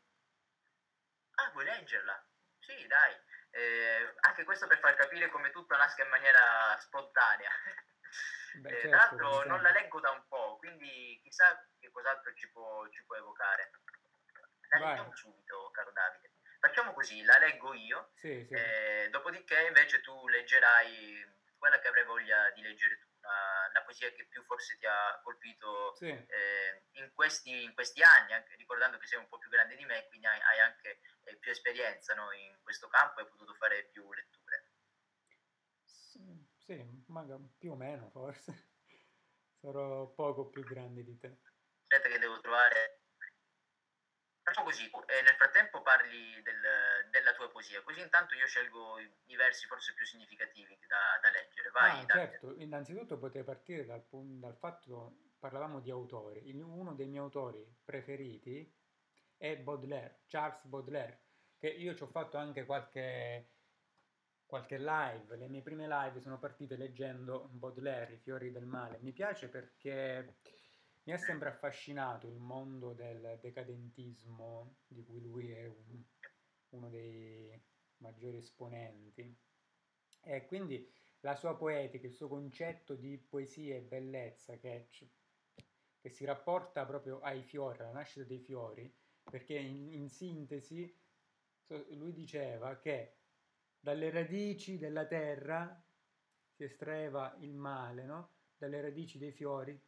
[1.34, 2.26] ah, vuoi leggerla?
[2.58, 3.14] Sì, dai.
[3.50, 7.50] Eh, anche questo per far capire come tutto nasca in maniera spontanea.
[8.54, 12.34] Beh, eh, certo, tra l'altro non la leggo da un po', quindi chissà che cos'altro
[12.34, 13.70] ci può, ci può evocare.
[14.70, 14.88] La Vai.
[14.88, 16.32] leggiamo subito, caro Davide.
[16.58, 18.54] Facciamo così, la leggo io, sì, sì.
[18.54, 24.10] Eh, dopodiché invece tu leggerai quella che avrei voglia di leggere tu, la, la poesia
[24.10, 26.08] che più forse ti ha colpito sì.
[26.08, 29.84] eh, in, questi, in, questi, anni, anche ricordando che sei un po' più grande di
[29.84, 33.54] me, quindi hai, hai anche eh, più esperienza no, in questo campo e hai potuto
[33.54, 34.70] fare più letture.
[35.84, 38.70] Sì, sì magari più o meno forse.
[39.62, 41.42] Sarò poco più grande di te.
[41.82, 43.01] Aspetta che devo trovare
[44.42, 49.08] Facciamo così, eh, nel frattempo parli del, della tua poesia, così intanto io scelgo i,
[49.26, 51.70] i versi forse più significativi da, da leggere.
[51.70, 57.06] Vai, ah, certo, innanzitutto potrei partire dal, dal fatto, parlavamo di autori, Il, uno dei
[57.06, 58.70] miei autori preferiti
[59.36, 61.22] è Baudelaire, Charles Baudelaire,
[61.56, 63.50] che io ci ho fatto anche qualche,
[64.44, 68.98] qualche live, le mie prime live sono partite leggendo Baudelaire, I fiori del male.
[69.02, 70.38] Mi piace perché
[71.04, 76.02] mi è sempre affascinato il mondo del decadentismo, di cui lui è un,
[76.70, 77.60] uno dei
[77.96, 79.36] maggiori esponenti.
[80.24, 80.88] E quindi
[81.20, 84.88] la sua poetica, il suo concetto di poesia e bellezza che,
[86.00, 91.00] che si rapporta proprio ai fiori, alla nascita dei fiori, perché in, in sintesi
[91.90, 93.16] lui diceva che
[93.80, 95.82] dalle radici della terra
[96.50, 98.34] si estraeva il male, no?
[98.56, 99.80] dalle radici dei fiori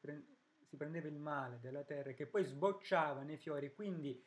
[0.75, 4.23] si prendeva il male della terra che poi sbocciava nei fiori, quindi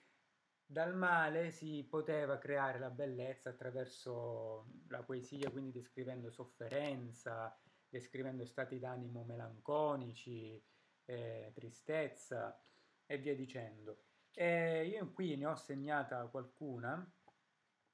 [0.66, 7.56] dal male si poteva creare la bellezza attraverso la poesia, quindi descrivendo sofferenza,
[7.90, 10.62] descrivendo stati d'animo melanconici,
[11.06, 12.58] eh, tristezza
[13.06, 14.04] e via dicendo.
[14.34, 17.06] E io qui ne ho segnata qualcuna,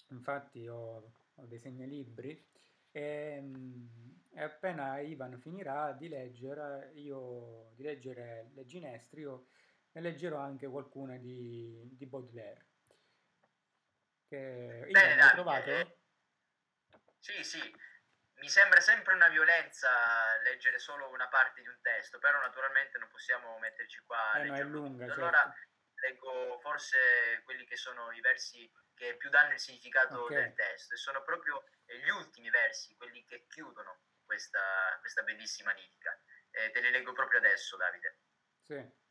[0.10, 2.46] infatti ho, ho dei segnalibri,
[2.92, 3.44] e,
[4.34, 9.48] e, appena Ivan finirà di leggere, io, di leggere le ginestre, io
[9.92, 12.68] ne leggerò anche qualcuna di, di Baudelaire.
[14.28, 15.70] Che Bene, Ivan, trovato?
[15.70, 15.98] Eh,
[17.20, 17.76] sì, sì,
[18.36, 19.90] mi sembra sempre una violenza
[20.44, 24.34] leggere solo una parte di un testo, però naturalmente non possiamo metterci qua.
[24.34, 25.06] Eh no, è lunga.
[25.06, 25.22] Certo.
[25.22, 25.56] Allora
[25.96, 30.38] leggo forse quelli che sono i versi che più danno il significato okay.
[30.38, 36.20] del testo e sono proprio gli ultimi versi, quelli che chiudono questa, questa bellissima lirica.
[36.52, 38.20] Eh, te li leggo proprio adesso, Davide.
[38.66, 39.02] Sì.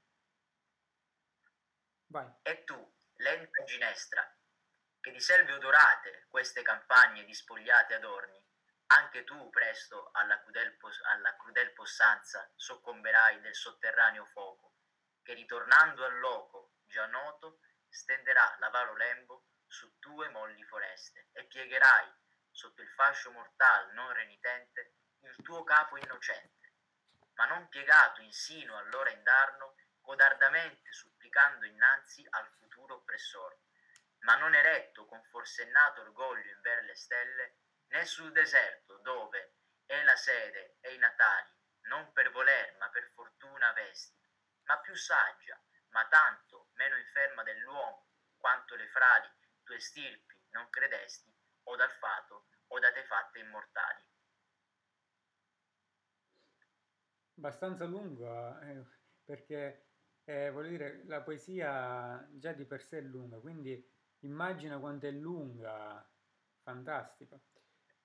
[2.06, 2.30] Vai.
[2.42, 4.22] E tu, lenta ginestra,
[5.00, 8.40] che di selve odorate queste campagne dispogliate adorni,
[8.86, 14.74] anche tu presto alla crudel, alla crudel possanza soccomberai del sotterraneo fuoco,
[15.22, 22.12] che ritornando al loco già noto stenderà l'avaro lembo su tue molli foreste e piegherai
[22.50, 26.72] sotto il fascio mortal non renitente il tuo capo innocente,
[27.34, 33.56] ma non piegato insino allora indarno, codardamente supplicando innanzi al futuro oppressor,
[34.20, 37.56] ma non eretto con forsennato orgoglio in ver le stelle,
[37.88, 39.54] né sul deserto dove
[39.86, 41.50] è la sede e i natali,
[41.82, 44.28] non per voler ma per fortuna vesti,
[44.64, 49.30] ma più saggia, ma tanto meno inferma dell'uomo, quanto le frali
[49.62, 51.32] tue stirpi non credesti,
[51.64, 54.11] o dal fato o da te fatte immortali.
[57.42, 58.84] Abbastanza lungo, eh,
[59.24, 59.86] perché
[60.26, 63.84] eh, voglio dire, la poesia già di per sé è lunga, quindi
[64.20, 66.08] immagina quanto è lunga,
[66.62, 67.36] fantastica.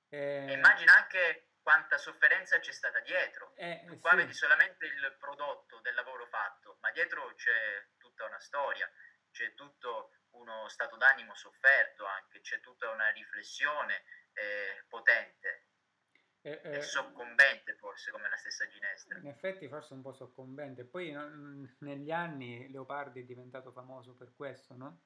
[0.10, 3.54] Eh, immagina anche quanta sofferenza c'è stata dietro.
[3.58, 4.16] Eh, tu qua sì.
[4.16, 8.90] vedi solamente il prodotto del lavoro fatto, ma dietro c'è tutta una storia,
[9.30, 15.67] c'è tutto uno stato d'animo sofferto anche, c'è tutta una riflessione eh, potente.
[16.48, 19.18] Eh, eh, soccombente forse come la stessa Ginestra.
[19.18, 20.86] In effetti forse un po' soccombente.
[20.86, 25.02] Poi no, negli anni Leopardi è diventato famoso per questo, no?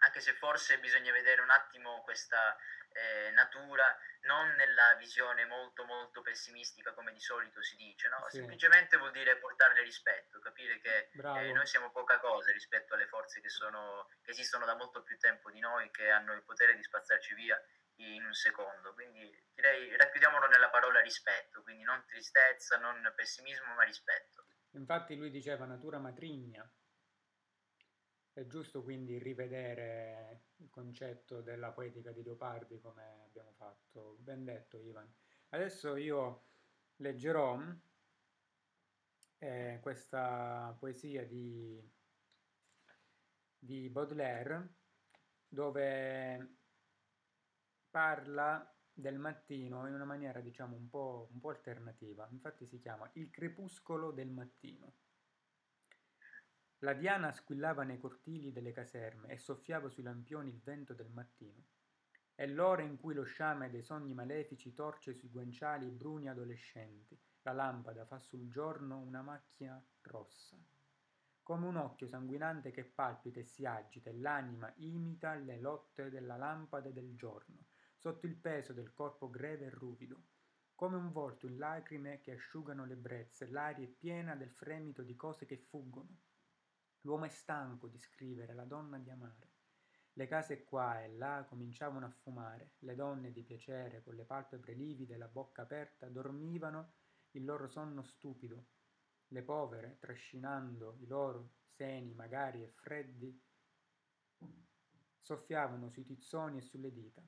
[0.00, 2.56] Anche se forse bisogna vedere un attimo questa
[2.92, 3.84] eh, natura
[4.22, 8.24] non nella visione molto molto pessimistica come di solito si dice, no?
[8.28, 8.38] Sì.
[8.38, 13.42] semplicemente vuol dire portarle rispetto, capire che eh, noi siamo poca cosa rispetto alle forze
[13.42, 16.82] che, sono, che esistono da molto più tempo di noi, che hanno il potere di
[16.82, 17.62] spazzarci via
[17.96, 18.92] in un secondo.
[18.94, 24.46] Quindi direi racchiudiamolo nella parola rispetto, quindi non tristezza, non pessimismo, ma rispetto.
[24.70, 26.68] Infatti lui diceva natura matrigna,
[28.32, 34.16] è giusto quindi rivedere il concetto della poetica di Leopardi come abbiamo fatto.
[34.18, 35.08] Ben detto Ivan.
[35.50, 36.46] Adesso io
[36.96, 37.60] leggerò
[39.38, 41.80] eh, questa poesia di,
[43.56, 44.74] di Baudelaire
[45.46, 46.63] dove
[47.94, 52.26] parla del mattino in una maniera diciamo un po', un po' alternativa.
[52.32, 54.94] Infatti si chiama Il crepuscolo del mattino.
[56.78, 61.62] La diana squillava nei cortili delle caserme e soffiava sui lampioni il vento del mattino.
[62.34, 67.16] È l'ora in cui lo sciame dei sogni malefici torce sui guanciali bruni adolescenti.
[67.42, 70.58] La lampada fa sul giorno una macchia rossa.
[71.44, 76.36] Come un occhio sanguinante che palpita e si agita e l'anima imita le lotte della
[76.36, 77.66] lampada del giorno,
[78.04, 80.24] sotto il peso del corpo greve e ruvido.
[80.74, 85.16] Come un volto in lacrime che asciugano le brezze, l'aria è piena del fremito di
[85.16, 86.18] cose che fuggono
[87.00, 89.52] L'uomo è stanco di scrivere, la donna di amare.
[90.12, 94.74] Le case qua e là cominciavano a fumare, le donne di piacere, con le palpebre
[94.74, 96.96] livide e la bocca aperta, dormivano
[97.30, 98.66] il loro sonno stupido.
[99.28, 103.42] Le povere, trascinando i loro seni magari e freddi,
[105.22, 107.26] soffiavano sui tizzoni e sulle dita.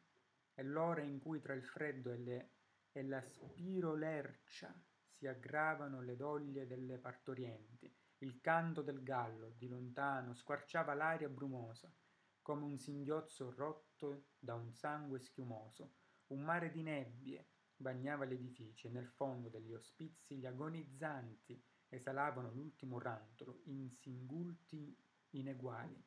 [0.57, 2.51] È l'ora in cui tra il freddo e, le,
[2.91, 4.75] e la spirolercia
[5.11, 11.93] si aggravano le doglie delle partorienti il canto del gallo, di lontano, squarciava l'aria brumosa,
[12.41, 15.97] come un singhiozzo rotto da un sangue schiumoso.
[16.29, 22.99] Un mare di nebbie bagnava l'edificio e nel fondo degli ospizi gli agonizzanti esalavano l'ultimo
[22.99, 24.99] rantolo in singulti
[25.33, 26.03] ineguali.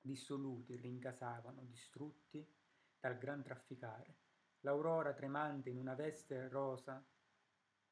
[0.00, 2.48] Dissoluti rincasavano, distrutti
[3.04, 4.16] dal gran trafficare.
[4.60, 7.06] L'aurora tremante in una veste rosa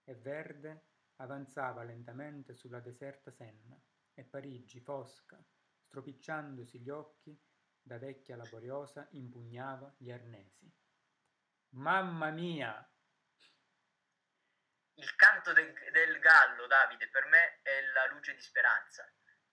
[0.05, 0.87] e verde
[1.17, 3.79] avanzava lentamente sulla deserta Senna
[4.15, 5.39] e Parigi, fosca,
[5.83, 7.39] stropicciandosi gli occhi,
[7.83, 10.73] da vecchia laboriosa, impugnava gli arnesi.
[11.75, 12.73] Mamma mia!
[14.95, 19.07] Il canto del, del gallo, Davide, per me è la luce di speranza,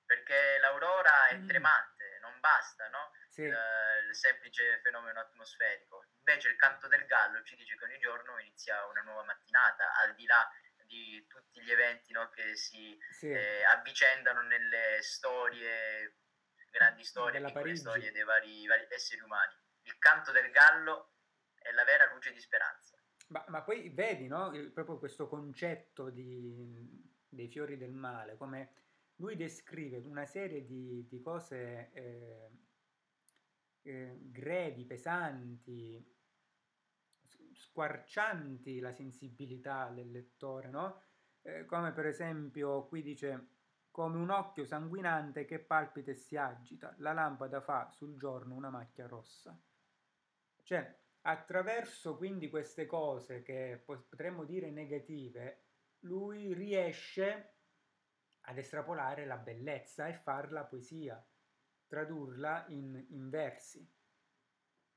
[0.06, 1.48] perché l'aurora è mm.
[1.48, 3.12] tremante, non basta, no?
[3.30, 3.44] Sì.
[3.46, 6.04] Uh, il semplice fenomeno atmosferico.
[6.18, 10.16] Invece il canto del gallo ci dice che ogni giorno inizia una nuova mattinata, al
[10.16, 10.50] di là
[10.90, 13.30] di tutti gli eventi no, che si sì.
[13.30, 16.18] eh, avvicendano nelle storie,
[16.72, 19.54] grandi storie, piccole storie dei vari, vari, esseri umani.
[19.84, 21.14] Il canto del gallo
[21.54, 22.98] è la vera luce di speranza.
[23.28, 28.74] Ma, ma poi vedi, no, proprio questo concetto di, dei fiori del male, come
[29.18, 32.50] lui descrive una serie di, di cose eh,
[33.84, 36.18] eh, grevi, pesanti,
[37.54, 41.04] squarcianti la sensibilità del lettore, no?
[41.42, 43.58] Eh, come per esempio qui dice
[43.92, 48.70] come un occhio sanguinante che palpita e si agita, la lampada fa sul giorno una
[48.70, 49.60] macchia rossa.
[50.64, 55.66] Cioè, attraverso quindi queste cose che potremmo dire negative,
[56.04, 57.56] lui riesce
[58.42, 61.22] ad estrapolare la bellezza e farla poesia,
[61.90, 63.86] tradurla in, in versi.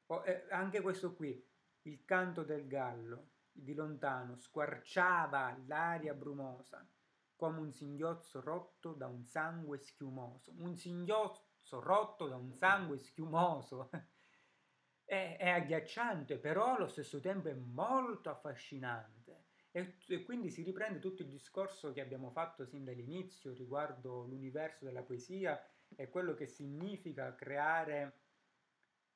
[0.07, 1.45] O, eh, anche questo qui,
[1.83, 6.87] il canto del gallo, di lontano, squarciava l'aria brumosa,
[7.35, 10.53] come un singhiozzo rotto da un sangue schiumoso.
[10.59, 13.91] Un singhiozzo rotto da un sangue schiumoso.
[15.05, 19.45] è, è, agghiacciante, però allo stesso tempo è molto affascinante.
[19.71, 24.85] E, e quindi si riprende tutto il discorso che abbiamo fatto sin dall'inizio riguardo l'universo
[24.85, 25.59] della poesia
[25.97, 28.21] e quello che significa creare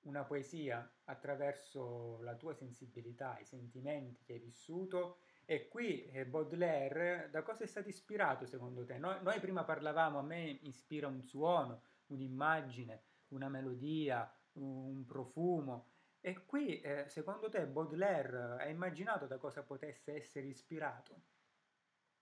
[0.07, 5.19] una poesia attraverso la tua sensibilità, i sentimenti che hai vissuto.
[5.45, 8.99] E qui eh, Baudelaire, da cosa è stato ispirato secondo te?
[8.99, 15.91] Noi, noi prima parlavamo, a me ispira un suono, un'immagine, una melodia, un profumo.
[16.21, 21.15] E qui, eh, secondo te, Baudelaire ha immaginato da cosa potesse essere ispirato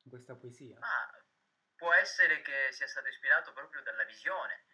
[0.02, 0.76] in questa poesia?
[0.80, 1.23] Ah,
[1.84, 4.64] può essere che sia stato ispirato proprio dalla visione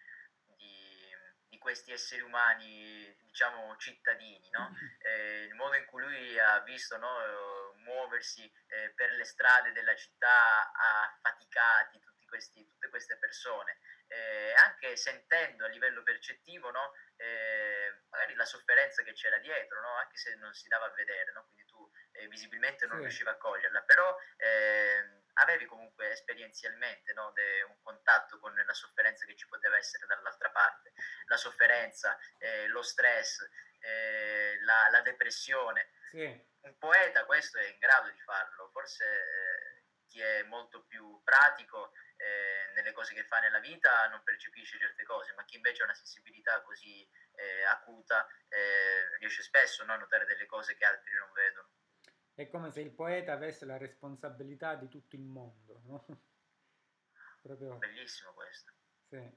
[1.61, 4.75] questi esseri umani, diciamo, cittadini, no?
[5.05, 9.95] eh, il modo in cui lui ha visto no, muoversi eh, per le strade della
[9.95, 18.05] città affaticati tutti questi, tutte queste persone, eh, anche sentendo a livello percettivo no, eh,
[18.09, 19.95] magari la sofferenza che c'era dietro, no?
[19.97, 23.03] anche se non si dava a vedere, quindi tu eh, visibilmente non sì.
[23.03, 29.25] riuscivi a coglierla, però ehm, avevi comunque esperienzialmente no, de, un contatto con la sofferenza
[29.25, 30.93] che ci poteva essere dall'altra parte,
[31.27, 33.49] la sofferenza, eh, lo stress,
[33.81, 35.91] eh, la, la, depressione.
[36.11, 36.49] Sì.
[36.63, 41.93] Un poeta questo è in grado di farlo, forse eh, chi è molto più pratico
[42.17, 45.85] eh, nelle cose che fa nella vita non percepisce certe cose, ma chi invece ha
[45.87, 48.27] una sensibilità così eh, acuta
[49.19, 51.69] riesce spesso no, a notare delle cose che altri non vedono.
[52.41, 56.05] È come se il poeta avesse la responsabilità di tutto il mondo, no?
[57.43, 57.77] Proprio...
[57.77, 58.73] Bellissimo questo.
[59.09, 59.31] Sì.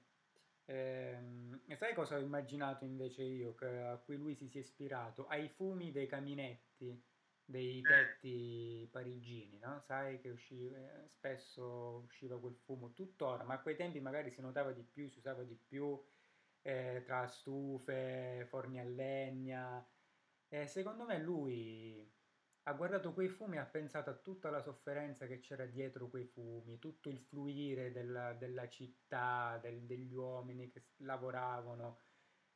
[0.67, 5.27] Ehm, e sai cosa ho immaginato invece io, che, a cui lui si sia ispirato?
[5.27, 6.97] Ai fumi dei caminetti
[7.43, 7.85] dei mm.
[7.85, 9.81] tetti parigini, no?
[9.81, 14.39] Sai che usciva, eh, spesso usciva quel fumo, tuttora, ma a quei tempi magari si
[14.39, 16.01] notava di più, si usava di più
[16.61, 19.85] eh, tra stufe, forni a legna.
[20.47, 22.21] E secondo me lui
[22.65, 26.25] ha guardato quei fumi e ha pensato a tutta la sofferenza che c'era dietro quei
[26.25, 31.99] fumi, tutto il fluire della, della città, del, degli uomini che lavoravano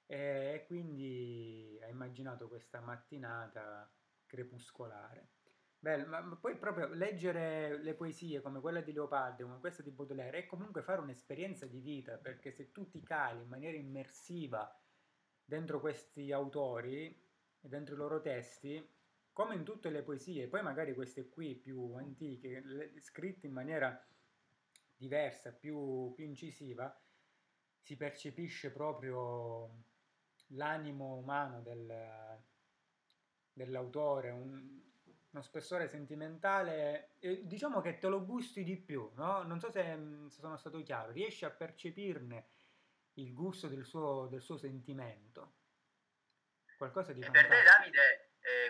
[0.06, 3.92] e, e quindi ha immaginato questa mattinata
[4.26, 5.32] crepuscolare.
[5.80, 10.40] Bello, ma, poi proprio leggere le poesie come quella di Leopardi, come questa di Baudelaire,
[10.40, 14.74] è comunque fare un'esperienza di vita, perché se tu ti cali in maniera immersiva
[15.44, 17.06] dentro questi autori
[17.60, 18.96] e dentro i loro testi,
[19.38, 24.04] come in tutte le poesie, poi magari queste qui più antiche, le, scritte in maniera
[24.96, 27.00] diversa, più, più incisiva,
[27.80, 29.84] si percepisce proprio
[30.48, 32.42] l'animo umano del,
[33.54, 34.82] dell'autore, un,
[35.30, 39.44] uno spessore sentimentale, e diciamo che te lo gusti di più, no?
[39.44, 39.84] Non so se,
[40.30, 42.48] se sono stato chiaro, riesci a percepirne
[43.14, 45.58] il gusto del suo, del suo sentimento.
[46.76, 47.54] Qualcosa di e fantastico.
[47.54, 48.27] per te Davide eh,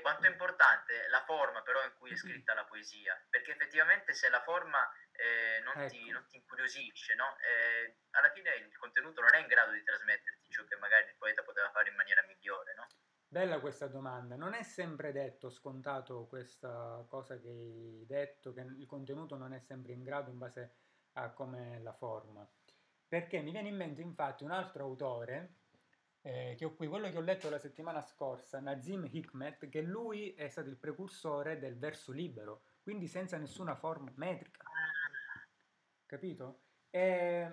[0.08, 4.30] quanto è importante la forma però in cui è scritta la poesia, perché effettivamente se
[4.30, 4.80] la forma
[5.12, 5.92] eh, non, ecco.
[5.92, 7.36] ti, non, ti, incuriosisce, no?
[7.44, 11.18] eh, alla fine il contenuto non è in grado di trasmetterti ciò che magari il
[11.18, 12.74] poeta poteva fare in maniera migliore.
[12.76, 12.88] No?
[13.28, 14.38] bella questa domanda.
[14.38, 19.60] Non è sempre detto, scontato questa cosa che hai detto, che il contenuto non è
[19.60, 20.76] sempre in grado in base
[21.14, 22.50] a come la forma.
[23.06, 25.56] Perché mi viene in mente infatti un altro autore,
[26.28, 30.34] eh, che ho qui, quello che ho letto la settimana scorsa, Nazim Hikmet, che lui
[30.34, 34.66] è stato il precursore del verso libero, quindi senza nessuna forma metrica.
[36.06, 36.60] Capito?
[36.90, 37.50] E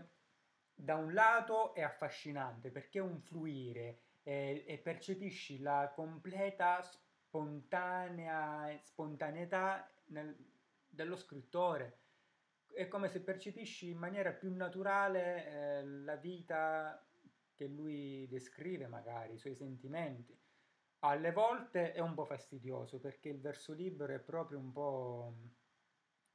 [0.74, 8.76] da un lato è affascinante perché è un fluire e, e percepisci la completa spontanea,
[8.82, 10.36] spontaneità nel,
[10.88, 11.98] dello scrittore.
[12.66, 17.00] È come se percepisci in maniera più naturale eh, la vita
[17.54, 20.38] che lui descrive, magari, i suoi sentimenti.
[21.00, 25.34] Alle volte è un po' fastidioso perché il verso libero è proprio un po'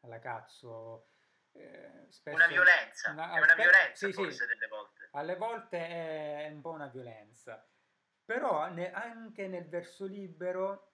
[0.01, 1.09] alla cazzo
[1.53, 5.09] eh, spesso, una violenza, una, è una violenza sì, forse sì, delle volte.
[5.11, 7.67] Alle volte è un po' una violenza,
[8.23, 10.93] però ne, anche nel verso libero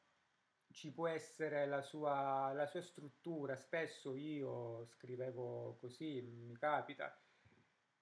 [0.71, 7.17] ci può essere la sua, la sua struttura, spesso io scrivevo così, mi capita,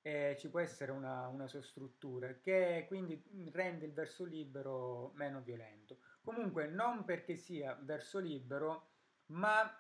[0.06, 5.41] e ci può essere una, una sua struttura che quindi rende il verso libero meno
[5.41, 5.97] violento.
[6.22, 8.89] Comunque non perché sia verso libero,
[9.28, 9.76] ma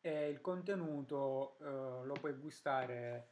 [0.00, 3.30] e il contenuto eh, lo puoi gustare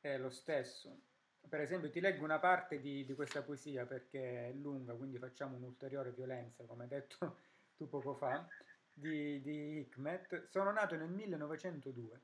[0.00, 1.02] eh, lo stesso.
[1.48, 5.56] Per esempio ti leggo una parte di, di, questa poesia perché è lunga, quindi facciamo
[5.56, 7.38] un'ulteriore violenza, come hai detto
[7.76, 8.46] tu poco fa,
[8.92, 10.48] di, di Hikmet.
[10.48, 12.20] Sono nato nel 1902.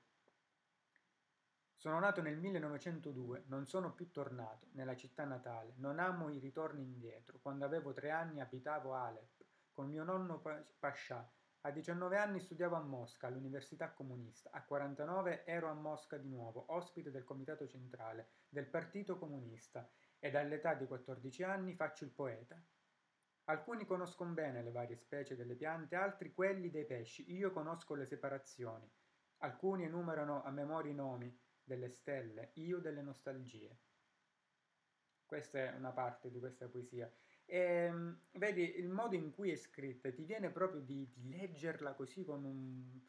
[1.76, 6.82] Sono nato nel 1902, non sono più tornato nella città natale, non amo i ritorni
[6.82, 7.38] indietro.
[7.38, 10.42] Quando avevo tre anni abitavo Alep con mio nonno
[10.78, 11.30] Pascià
[11.66, 14.50] a 19 anni studiavo a Mosca, all'Università Comunista.
[14.52, 20.36] A 49 ero a Mosca di nuovo, ospite del Comitato Centrale del Partito Comunista ed
[20.36, 22.56] all'età di 14 anni faccio il poeta.
[23.46, 27.32] Alcuni conoscono bene le varie specie delle piante, altri quelli dei pesci.
[27.32, 28.88] Io conosco le separazioni.
[29.38, 31.36] Alcuni enumerano a memoria i nomi
[31.66, 33.76] delle stelle, io delle nostalgie.
[35.26, 37.10] Questa è una parte di questa poesia.
[37.44, 41.94] E, ehm, vedi, il modo in cui è scritta ti viene proprio di, di leggerla
[41.94, 43.00] così un,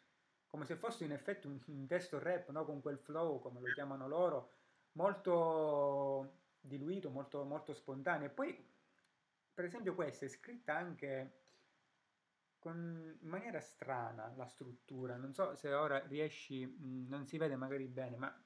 [0.48, 2.66] come se fosse in effetti un, un testo rap, no?
[2.66, 4.52] con quel flow, come lo chiamano loro,
[4.94, 8.28] molto diluito, molto, molto spontaneo.
[8.28, 8.68] E poi,
[9.54, 11.46] per esempio, questa è scritta anche
[12.60, 15.16] con, in maniera strana, la struttura.
[15.16, 18.46] Non so se ora riesci, mh, non si vede magari bene, ma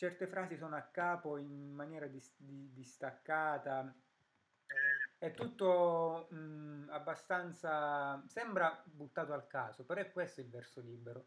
[0.00, 3.94] certe frasi sono a capo in maniera dis, di, distaccata
[5.18, 8.24] è tutto mh, abbastanza...
[8.26, 11.26] sembra buttato al caso, però è questo il verso libero.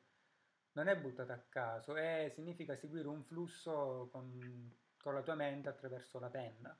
[0.71, 5.69] Non è buttato a caso, è, significa seguire un flusso con, con la tua mente
[5.69, 6.75] attraverso la penna.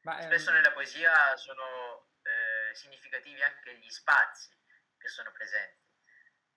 [0.00, 0.56] Ma, Spesso ehm...
[0.56, 4.50] nella poesia sono eh, significativi anche gli spazi
[4.96, 5.86] che sono presenti.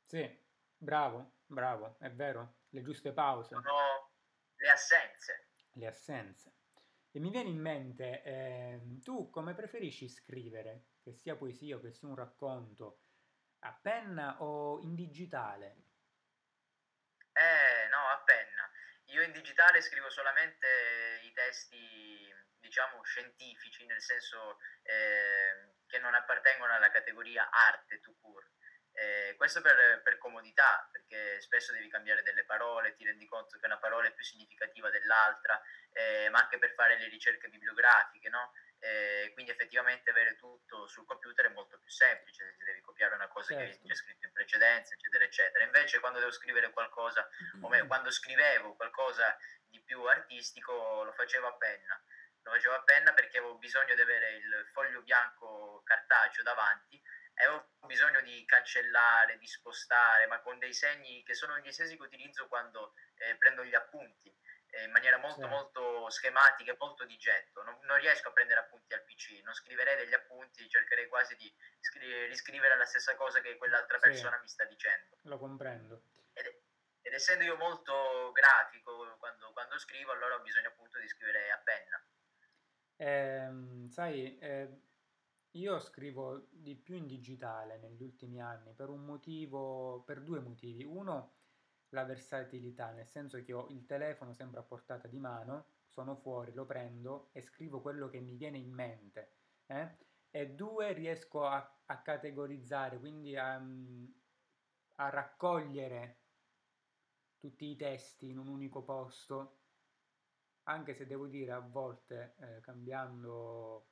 [0.05, 0.43] Sì,
[0.75, 3.55] bravo, bravo, è vero, le giuste pause.
[3.55, 4.11] Sono
[4.55, 5.49] le assenze.
[5.73, 6.53] Le assenze.
[7.11, 11.91] E mi viene in mente, eh, tu come preferisci scrivere, che sia poesia o che
[11.91, 12.99] sia un racconto,
[13.59, 15.77] a penna o in digitale?
[17.33, 18.69] Eh, no, a penna.
[19.05, 20.67] Io in digitale scrivo solamente
[21.23, 28.56] i testi, diciamo, scientifici, nel senso eh, che non appartengono alla categoria arte to court.
[28.99, 33.65] Eh, questo per, per, comodità, perché spesso devi cambiare delle parole, ti rendi conto che
[33.67, 38.53] una parola è più significativa dell'altra, eh, ma anche per fare le ricerche bibliografiche, no?
[38.79, 43.27] eh, quindi effettivamente avere tutto sul computer è molto più semplice, se devi copiare una
[43.27, 43.63] cosa certo.
[43.63, 45.63] che hai già scritto in precedenza, eccetera, eccetera.
[45.63, 47.29] Invece quando devo scrivere qualcosa,
[47.61, 49.37] o meglio, quando scrivevo qualcosa
[49.67, 52.01] di più artistico, lo facevo a penna.
[52.41, 56.99] Lo facevo a penna perché avevo bisogno di avere il foglio bianco cartaceo davanti
[57.45, 62.03] avevo bisogno di cancellare, di spostare, ma con dei segni che sono gli stessi che
[62.03, 64.35] utilizzo quando eh, prendo gli appunti,
[64.71, 65.47] eh, in maniera molto sì.
[65.47, 67.63] molto schematica e molto di getto.
[67.63, 71.53] Non, non, riesco a prendere appunti al PC, non scriverei degli appunti, cercherei quasi di
[71.79, 74.09] scri- riscrivere la stessa cosa che quell'altra sì.
[74.09, 75.17] persona mi sta dicendo.
[75.23, 76.01] Lo comprendo.
[76.33, 76.45] Ed,
[77.01, 81.57] ed essendo io molto grafico quando, quando, scrivo, allora ho bisogno appunto di scrivere a
[81.57, 82.03] penna.
[82.99, 84.37] Eh, sai,
[85.57, 90.83] io scrivo di più in digitale negli ultimi anni per un motivo, per due motivi.
[90.83, 91.33] Uno,
[91.89, 96.53] la versatilità, nel senso che ho il telefono sempre a portata di mano, sono fuori,
[96.53, 99.31] lo prendo e scrivo quello che mi viene in mente.
[99.65, 99.89] Eh?
[100.29, 106.19] E due, riesco a, a categorizzare, quindi a, a, raccogliere
[107.39, 109.61] tutti i testi in un unico posto,
[110.63, 113.87] anche se devo dire a volte eh, cambiando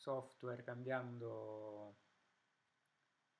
[0.00, 1.96] software, cambiando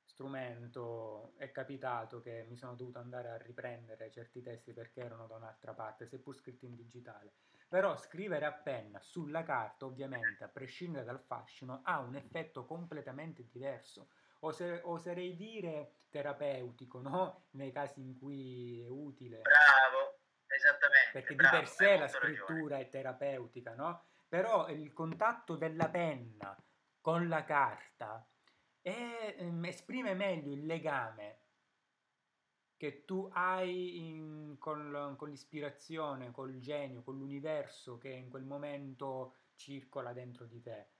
[0.04, 5.36] strumento, è capitato che mi sono dovuto andare a riprendere certi testi perché erano da
[5.36, 7.32] un'altra parte, seppur scritti in digitale.
[7.66, 13.46] Però scrivere a penna sulla carta, ovviamente, a prescindere dal fascino, ha un effetto completamente
[13.48, 14.10] diverso.
[14.40, 17.46] Ose, oserei dire terapeutico, no?
[17.52, 19.40] Nei casi in cui è utile.
[19.40, 21.10] Bravo, esattamente.
[21.12, 22.34] Perché bravo, di per sé la ragione.
[22.34, 24.09] scrittura è terapeutica, no?
[24.30, 26.56] Però il contatto della penna
[27.00, 28.24] con la carta
[28.80, 31.40] è, ehm, esprime meglio il legame
[32.76, 39.34] che tu hai in, con, con, l'ispirazione, col genio, con l'universo che in quel momento
[39.56, 40.90] circola dentro di te.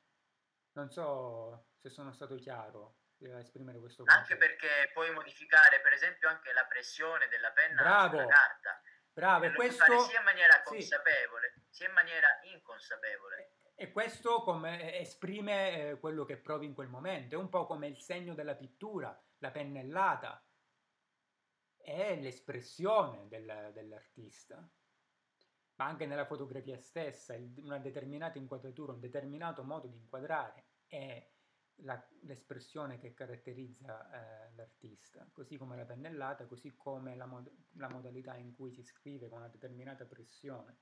[0.73, 2.97] Non so se sono stato chiaro
[3.33, 4.33] a esprimere questo concetto.
[4.33, 8.19] Anche perché puoi modificare, per esempio, anche la pressione della penna Bravo.
[8.19, 8.83] sulla carta.
[9.13, 11.60] Bravo, e questo sia in maniera consapevole.
[11.71, 13.55] Sia in maniera inconsapevole.
[13.75, 17.99] E questo esprime eh, quello che provi in quel momento, è un po' come il
[17.99, 20.45] segno della pittura, la pennellata,
[21.77, 24.57] è l'espressione del, dell'artista.
[25.77, 31.27] Ma anche nella fotografia stessa, una determinata inquadratura, un determinato modo di inquadrare è
[31.77, 37.89] la, l'espressione che caratterizza eh, l'artista, così come la pennellata, così come la, mod- la,
[37.89, 40.77] modalità in cui si scrive con una determinata pressione.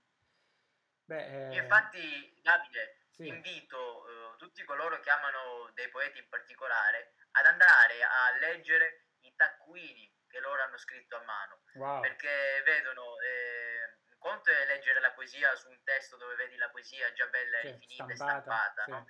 [1.08, 1.56] Beh, eh...
[1.56, 3.28] Infatti, Davide, sì.
[3.28, 9.34] invito eh, tutti coloro che amano dei poeti in particolare ad andare a leggere i
[9.34, 12.02] taccuini che loro hanno scritto a mano, wow.
[12.02, 17.10] perché vedono, eh, conto è leggere la poesia su un testo dove vedi la poesia
[17.14, 18.90] già bella e rifinita e stampata, sì.
[18.90, 19.06] no?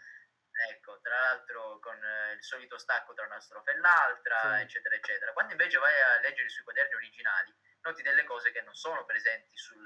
[0.70, 4.62] Ecco, tra l'altro con eh, il solito stacco tra una strofa e l'altra, sì.
[4.62, 5.32] eccetera, eccetera.
[5.32, 9.56] Quando invece vai a leggere sui quaderni originali, noti delle cose che non sono presenti
[9.56, 9.84] sul,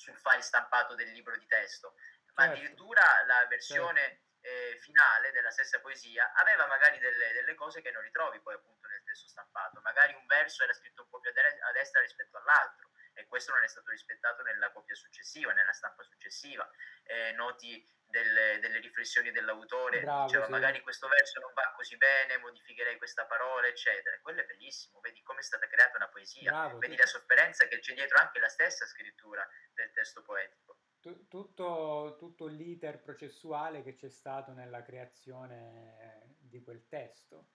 [0.00, 1.94] sul file stampato del libro di testo,
[2.34, 2.56] ma certo.
[2.56, 4.48] addirittura la versione certo.
[4.48, 8.88] eh, finale della stessa poesia aveva magari delle, delle, cose che non ritrovi poi appunto
[8.88, 9.80] nel testo stampato.
[9.82, 12.89] Magari un verso era scritto un po' più a destra rispetto all'altro
[13.20, 16.68] e questo non è stato rispettato nella copia successiva, nella stampa successiva.
[17.04, 20.50] Eh, noti delle, delle, riflessioni dell'autore, Bravo, diceva sì.
[20.50, 24.18] magari questo verso non va così bene, modificherei questa parola, eccetera.
[24.20, 27.00] Quello è bellissimo, vedi come è stata creata una poesia, Bravo, vedi sì.
[27.00, 30.78] la sofferenza che c'è dietro anche la stessa scrittura del testo poetico.
[31.00, 37.52] Tutto, tutto l'iter processuale che c'è stato nella creazione di quel testo.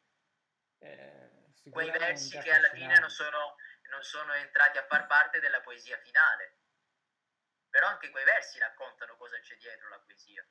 [0.80, 3.56] Eh, Quei versi che alla fine non sono,
[3.90, 6.60] non sono entrati a far parte della poesia finale
[7.76, 10.48] però anche quei versi raccontano cosa c'è dietro la poesia.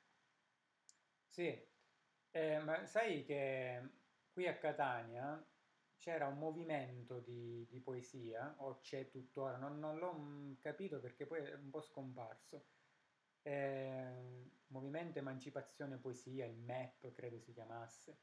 [1.27, 1.67] Sì,
[2.29, 3.81] eh, ma sai che
[4.29, 5.43] qui a Catania
[5.97, 11.39] c'era un movimento di, di poesia, o c'è tuttora, non, non, l'ho capito perché poi
[11.39, 12.67] è un po' scomparso.
[13.41, 18.19] Eh, Movimento Emancipazione Poesia, il MEP credo si chiamasse,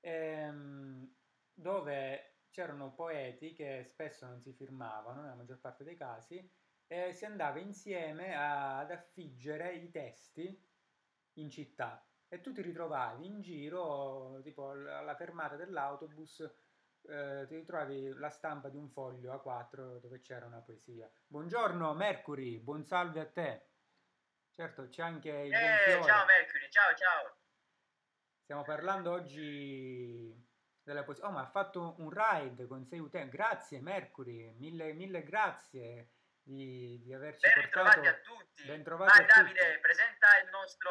[0.00, 1.06] ehm,
[1.52, 6.50] dove c'erano poeti che spesso non si firmavano, nella maggior parte dei casi,
[6.86, 10.66] e si andava insieme a, ad affiggere i testi
[11.34, 16.40] in città e tu ti ritrovavi in giro, tipo alla fermata dell'autobus,
[17.02, 21.10] eh, ti ritrovavi la stampa di un foglio A4 dove c'era una poesia.
[21.26, 23.70] Buongiorno Mercury, buon salve a te.
[24.54, 27.36] Certo, c'è anche il eh, Ciao Mercury, ciao ciao.
[28.42, 30.47] Stiamo parlando oggi
[30.88, 31.26] della poesia.
[31.26, 33.36] Oh, ma ha fatto un ride con sei utenti.
[33.36, 36.12] Grazie Mercury, mille, mille grazie
[36.42, 38.08] di, di averci ben portato.
[38.08, 38.64] a tutti.
[38.64, 39.80] Ben trovati Vai Davide, tutti.
[39.80, 40.90] presenta il nostro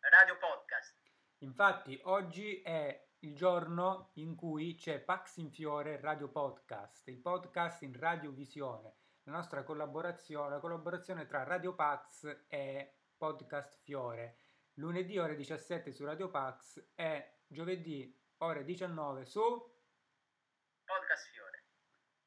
[0.00, 0.94] radio podcast.
[1.38, 7.82] Infatti, oggi è il giorno in cui c'è Pax in Fiore Radio Podcast, il podcast
[7.82, 14.36] in radiovisione, la nostra collaborazione, la collaborazione tra Radio Pax e Podcast Fiore.
[14.74, 19.40] Lunedì ore 17 su Radio Pax e giovedì ore 19 su
[20.84, 21.64] Podcast Fiore.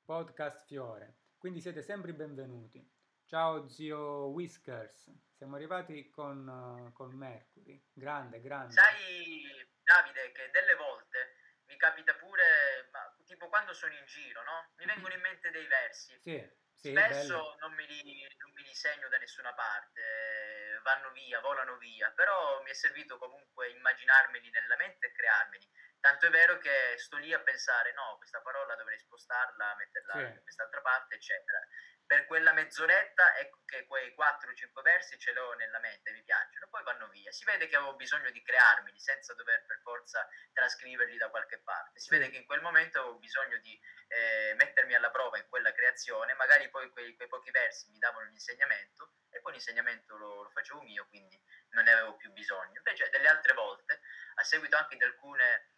[0.04, 1.20] Podcast Fiore.
[1.38, 2.86] Quindi siete sempre benvenuti.
[3.26, 7.82] Ciao zio Whiskers, siamo arrivati con, uh, con Mercury.
[7.94, 8.74] Grande, grande.
[8.74, 9.48] Sai,
[9.84, 11.36] Davide, che delle volte
[11.68, 14.70] mi capita pure, ma, tipo quando sono in giro, no?
[14.76, 16.20] Mi vengono in mente dei versi.
[16.20, 16.46] Sì,
[16.76, 21.78] sì, Spesso non mi, li, non mi li segno da nessuna parte, vanno via, volano
[21.78, 25.70] via, però mi è servito comunque immaginarmeli nella mente e crearmeli.
[26.02, 30.20] Tanto è vero che sto lì a pensare, no, questa parola dovrei spostarla, metterla sì.
[30.20, 31.60] in quest'altra parte, eccetera.
[32.08, 36.84] Per quella mezz'oretta ecco che quei 4-5 versi ce l'ho nella mente, mi piacciono, poi
[36.84, 37.32] vanno via.
[37.32, 42.00] Si vede che avevo bisogno di crearmeli senza dover per forza trascriverli da qualche parte.
[42.00, 42.18] Si sì.
[42.18, 46.34] vede che in quel momento avevo bisogno di eh, mettermi alla prova in quella creazione,
[46.34, 50.82] magari poi quei, quei pochi versi mi davano l'insegnamento e poi l'insegnamento lo, lo facevo
[50.82, 51.40] mio, quindi
[51.70, 52.78] non ne avevo più bisogno.
[52.78, 54.02] Invece delle altre volte
[54.36, 55.71] a seguito anche di alcune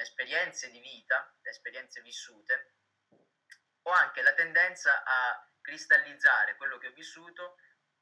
[0.00, 2.74] esperienze di vita, esperienze vissute,
[3.82, 7.56] ho anche la tendenza a cristallizzare quello che ho vissuto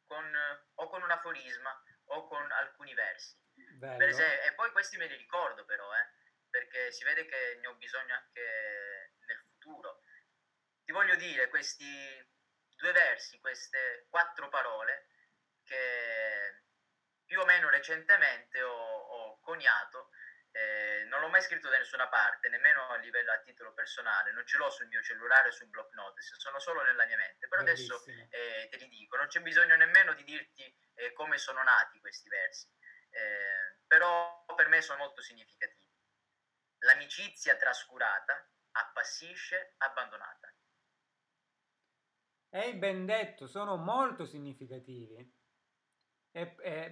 [0.07, 0.25] con,
[0.75, 3.37] o con un aforisma o con alcuni versi.
[3.81, 6.09] Esempio, e poi questi me li ricordo però, eh,
[6.49, 10.03] perché si vede che ne ho bisogno anche nel futuro.
[10.85, 11.87] Ti voglio dire questi
[12.77, 15.09] due versi, queste quattro parole
[15.65, 16.63] che
[17.25, 20.11] più o meno recentemente ho, ho coniato
[20.53, 24.47] eh, non l'ho mai scritto da nessuna parte, nemmeno a livello a titolo personale, non
[24.47, 27.49] ce l'ho sul mio cellulare o sul block notes, sono solo nella mia mente.
[27.49, 27.97] Però Bellissimo.
[27.97, 32.01] adesso eh, te li dico, non c'è bisogno nemmeno di dirti eh, come sono nati
[32.01, 32.69] questi versi,
[33.11, 35.87] eh, però per me sono molto significativi.
[36.81, 40.53] L'amicizia trascurata appassisce abbandonata.
[42.51, 45.37] Ehi, ben detto, sono molto significativi.
[46.31, 46.91] È, è,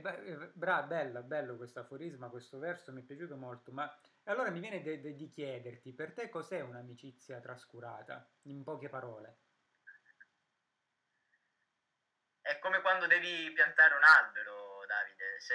[0.55, 4.83] bra, bella, bello questo aforisma, questo verso mi è piaciuto molto, ma allora mi viene
[4.83, 9.39] de, de, di chiederti, per te cos'è un'amicizia trascurata, in poche parole?
[12.41, 15.55] È come quando devi piantare un albero, Davide, se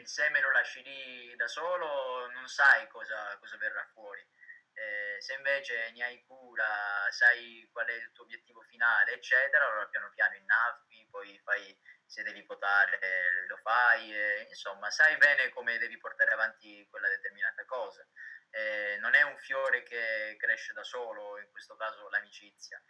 [0.00, 4.26] il seme lo lasci lì da solo non sai cosa, cosa verrà fuori.
[4.72, 6.64] Eh, se invece ne hai cura,
[7.10, 11.78] sai qual è il tuo obiettivo finale, eccetera, allora piano piano innaffi, poi fai
[12.14, 13.00] se devi votare
[13.48, 18.06] lo fai, e, insomma sai bene come devi portare avanti quella determinata cosa.
[18.50, 22.80] Eh, non è un fiore che cresce da solo, in questo caso l'amicizia.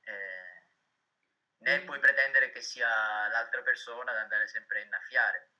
[0.00, 0.66] Eh,
[1.58, 2.88] né puoi pretendere che sia
[3.28, 5.52] l'altra persona ad andare sempre a innaffiare.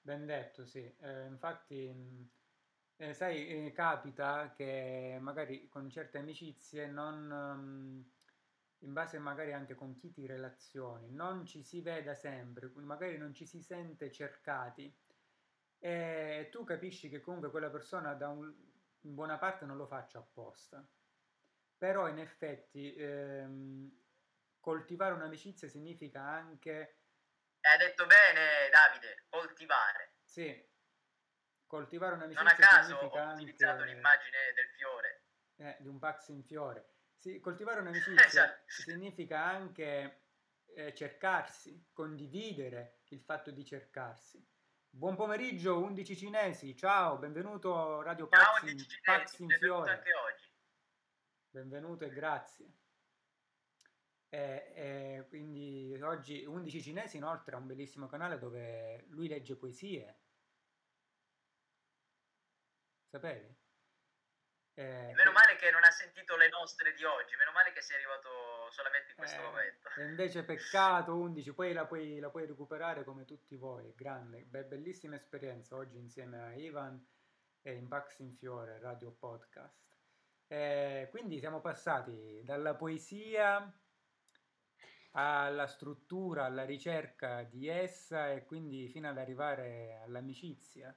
[0.00, 0.82] Ben detto, sì.
[1.02, 2.32] Eh, infatti,
[2.96, 7.30] eh, sai, eh, capita che magari con certe amicizie non...
[7.30, 8.16] Um,
[8.80, 13.34] in base magari anche con chi ti relazioni, non ci si veda sempre, magari non
[13.34, 14.94] ci si sente cercati
[15.80, 18.52] e tu capisci che comunque quella persona da un,
[19.02, 20.86] in buona parte non lo faccia apposta.
[21.76, 24.02] Però in effetti ehm,
[24.58, 27.02] coltivare un'amicizia significa anche...
[27.60, 30.14] Hai detto bene Davide, coltivare.
[30.24, 30.68] Sì,
[31.66, 33.94] coltivare un'amicizia non a caso ho utilizzato anche...
[33.94, 35.22] l'immagine del fiore.
[35.56, 38.62] Eh, di un pax in fiore sì, coltivare un'amicizia esatto.
[38.66, 40.22] significa anche
[40.74, 44.44] eh, cercarsi, condividere il fatto di cercarsi.
[44.90, 48.40] Buon pomeriggio, 11 cinesi, ciao, benvenuto a Radio Pax,
[49.02, 49.90] ciao, Pax in Fiore.
[49.90, 50.46] Anche oggi.
[51.50, 52.72] Benvenuto e grazie.
[54.30, 60.20] E, e quindi oggi 11 cinesi inoltre ha un bellissimo canale dove lui legge poesie.
[63.10, 63.57] Sapevi?
[64.78, 67.96] Eh, meno male che non ha sentito le nostre di oggi, meno male che sei
[67.96, 69.88] arrivato solamente in questo eh, momento.
[69.96, 74.62] E invece peccato 11, poi la puoi, la puoi recuperare come tutti voi, grande, be-
[74.62, 77.04] bellissima esperienza oggi insieme a Ivan
[77.60, 79.96] e in Pax in Fiore, Radio Podcast.
[80.46, 83.76] Eh, quindi siamo passati dalla poesia
[85.10, 90.96] alla struttura, alla ricerca di essa e quindi fino ad arrivare all'amicizia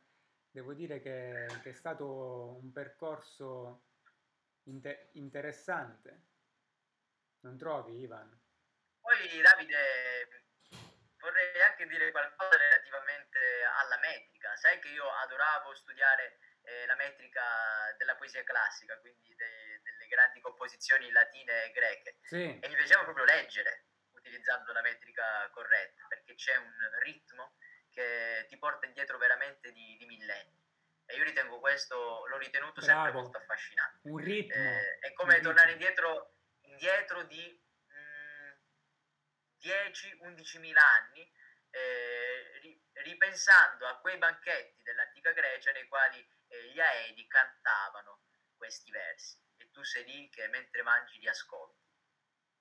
[0.52, 3.88] devo dire che, che è stato un percorso
[4.64, 6.28] inter- interessante.
[7.42, 8.30] Non trovi, Ivan?
[9.00, 10.46] Poi, Davide,
[11.18, 13.40] vorrei anche dire qualcosa relativamente
[13.82, 14.56] alla metrica.
[14.58, 17.42] Sai che io adoravo studiare eh, la metrica
[17.98, 22.18] della poesia classica, quindi de- delle grandi composizioni latine e greche.
[22.24, 22.60] Sì.
[22.60, 26.74] E mi piaceva proprio leggere utilizzando la metrica corretta, perché c'è un
[27.04, 27.56] ritmo
[27.92, 30.60] che ti porta indietro veramente di, di millenni.
[31.06, 33.04] E io ritengo questo, l'ho ritenuto Bravo.
[33.04, 34.00] sempre molto affascinante.
[34.04, 34.56] Un ritmo.
[34.56, 37.62] Eh, è come tornare indietro, indietro di
[37.94, 38.52] mm,
[39.60, 41.30] 10-11 mila anni,
[41.70, 48.22] eh, ri, ripensando a quei banchetti dell'antica Grecia nei quali eh, gli Aedi cantavano
[48.56, 49.38] questi versi.
[49.58, 51.80] E tu sei lì che mentre mangi li ascolti.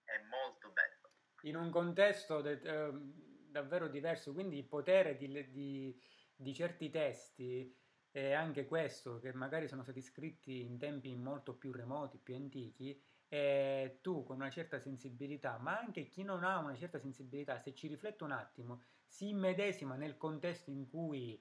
[0.03, 1.12] È molto bello.
[1.43, 2.41] In un contesto...
[2.41, 6.01] De, uh davvero diverso, quindi il potere di, di,
[6.35, 7.77] di certi testi
[8.11, 13.01] è anche questo, che magari sono stati scritti in tempi molto più remoti, più antichi,
[13.29, 17.75] e tu con una certa sensibilità, ma anche chi non ha una certa sensibilità, se
[17.75, 21.41] ci riflette un attimo, si immedesima nel contesto in cui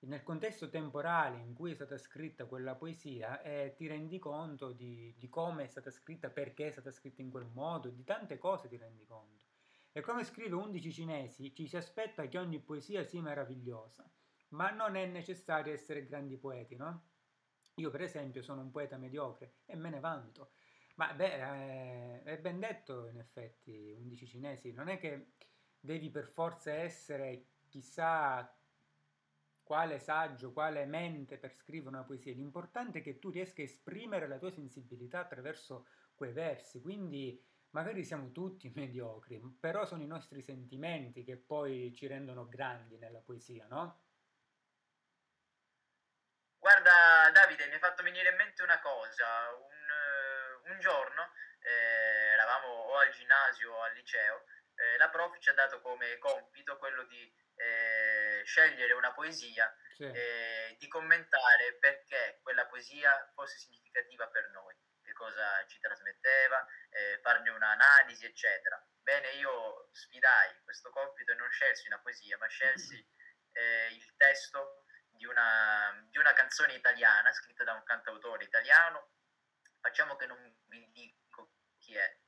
[0.00, 5.14] nel contesto temporale in cui è stata scritta quella poesia e ti rendi conto di,
[5.18, 8.68] di come è stata scritta, perché è stata scritta in quel modo, di tante cose
[8.68, 9.45] ti rendi conto.
[9.96, 14.06] E come scrive 11 cinesi, ci si aspetta che ogni poesia sia meravigliosa,
[14.48, 17.12] ma non è necessario essere grandi poeti, no?
[17.76, 20.50] Io per esempio sono un poeta mediocre e me ne vanto.
[20.96, 25.28] Ma beh, eh, è ben detto in effetti, 11 cinesi, non è che
[25.80, 28.54] devi per forza essere chissà
[29.62, 34.28] quale saggio, quale mente per scrivere una poesia, l'importante è che tu riesca a esprimere
[34.28, 40.42] la tua sensibilità attraverso quei versi, quindi magari siamo tutti mediocri, però sono i nostri
[40.42, 44.02] sentimenti che poi ci rendono grandi nella poesia, no?
[46.58, 52.68] Guarda Davide, mi hai fatto venire in mente una cosa, un, un giorno eh, eravamo
[52.68, 54.44] o al ginnasio o al liceo,
[54.74, 60.04] eh, la prof ci ha dato come compito quello di eh, scegliere una poesia sì.
[60.04, 64.74] e di commentare perché quella poesia fosse significativa per noi,
[65.16, 68.80] cosa ci trasmetteva, eh, farne un'analisi, eccetera.
[69.00, 73.04] Bene, io sfidai questo compito e non scelsi una poesia, ma scelsi
[73.52, 79.12] eh, il testo di una, di una canzone italiana scritta da un cantautore italiano.
[79.80, 82.18] Facciamo che non vi dico chi è,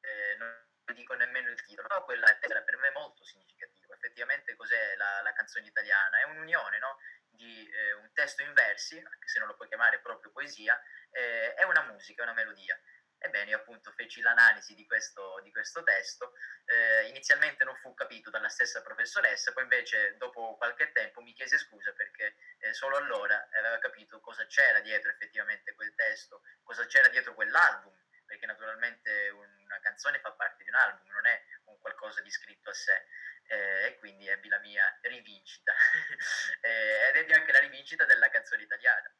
[0.00, 3.94] eh, non vi dico nemmeno il titolo, però quella era per me molto significativa.
[3.94, 6.18] Effettivamente cos'è la, la canzone italiana?
[6.20, 6.98] È un'unione no?
[7.30, 7.85] di eh,
[8.26, 10.78] testo in versi, anche se non lo puoi chiamare proprio poesia,
[11.12, 12.78] eh, è una musica, è una melodia.
[13.18, 16.34] Ebbene, io appunto feci l'analisi di questo, di questo testo,
[16.66, 21.56] eh, inizialmente non fu capito dalla stessa professoressa, poi invece dopo qualche tempo mi chiese
[21.56, 27.08] scusa perché eh, solo allora aveva capito cosa c'era dietro effettivamente quel testo, cosa c'era
[27.08, 27.94] dietro quell'album,
[28.26, 31.42] perché naturalmente una canzone fa parte di un album, non è
[31.76, 33.06] un qualcosa di scritto a sé.
[33.48, 35.72] Eh, e quindi ebbi la mia rivincita
[36.62, 39.14] eh, ed ebbi anche la rivincita della canzone italiana.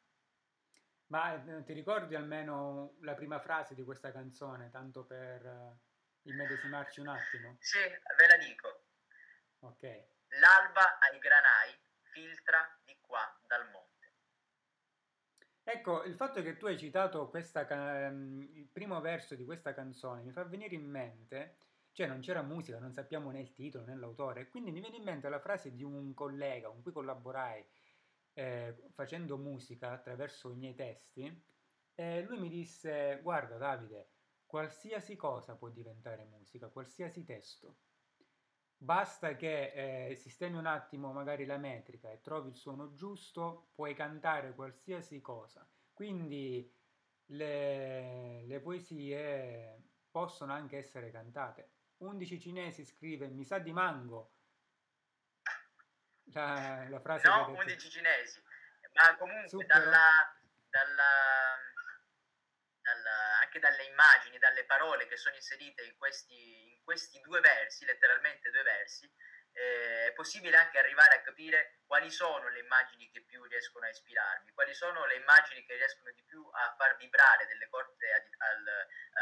[1.09, 5.81] Ma eh, ti ricordi almeno la prima frase di questa canzone, tanto per uh,
[6.23, 7.57] immedesimarci un attimo?
[7.61, 8.87] Sì, ve la dico.
[9.61, 9.83] Ok.
[10.41, 11.79] L'alba ai granai
[12.11, 13.87] filtra di qua dal monte.
[15.63, 20.23] Ecco, il fatto che tu hai citato questa, um, il primo verso di questa canzone
[20.23, 21.59] mi fa venire in mente,
[21.97, 25.03] cioè non c'era musica, non sappiamo né il titolo né l'autore, quindi mi viene in
[25.03, 27.67] mente la frase di un collega con cui collaborai
[28.35, 31.43] eh, facendo musica attraverso i miei testi,
[31.95, 34.11] eh, lui mi disse, guarda Davide,
[34.45, 37.79] qualsiasi cosa può diventare musica, qualsiasi testo.
[38.77, 43.95] Basta che eh, sistemi un attimo magari la metrica e trovi il suono giusto, puoi
[43.95, 45.67] cantare qualsiasi cosa.
[45.95, 46.71] Quindi
[47.27, 51.76] le, le poesie possono anche essere cantate.
[51.99, 54.33] 11 cinesi scrive mi sa di mango,
[56.33, 58.43] la, la frase no, 11 cinesi,
[58.93, 60.37] ma comunque dalla,
[60.69, 61.57] dalla,
[62.81, 67.85] dalla, anche dalle immagini, dalle parole che sono inserite in questi, in questi due versi,
[67.85, 69.11] letteralmente due versi,
[69.57, 73.89] eh, è possibile anche arrivare a capire quali sono le immagini che più riescono a
[73.89, 78.29] ispirarmi, quali sono le immagini che riescono di più a far vibrare delle corde al,
[78.39, 78.65] al,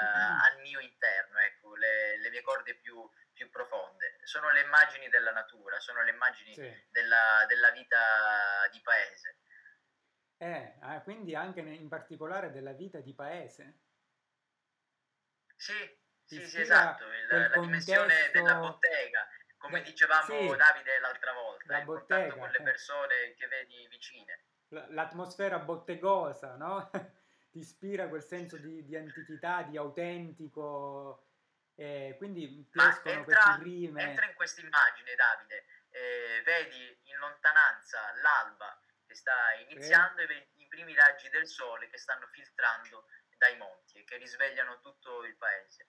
[0.03, 4.14] uh, al mio interno, ecco, le, le mie corde più, più, profonde.
[4.25, 6.87] Sono le immagini della natura, sono le immagini sì.
[6.91, 9.39] della, della, vita di paese.
[10.39, 13.81] Eh, ah, quindi anche in particolare della vita di paese?
[15.57, 17.61] Sì, sì, sì, esatto, il, la contesto...
[17.61, 19.29] dimensione della bottega
[19.65, 24.45] come dicevamo sì, Davide l'altra volta, il bottega, contatto con le persone che vedi vicine.
[24.69, 26.91] L'atmosfera bottegosa, no?
[27.51, 31.25] Ti ispira quel senso di, di antichità, di autentico,
[31.77, 34.03] eh, quindi Ma escono entra, queste rime.
[34.03, 40.25] Entra in questa immagine, Davide, eh, vedi in lontananza l'alba che sta iniziando eh.
[40.25, 43.07] e vedi i primi raggi del sole che stanno filtrando
[43.37, 45.89] dai monti e che risvegliano tutto il paese.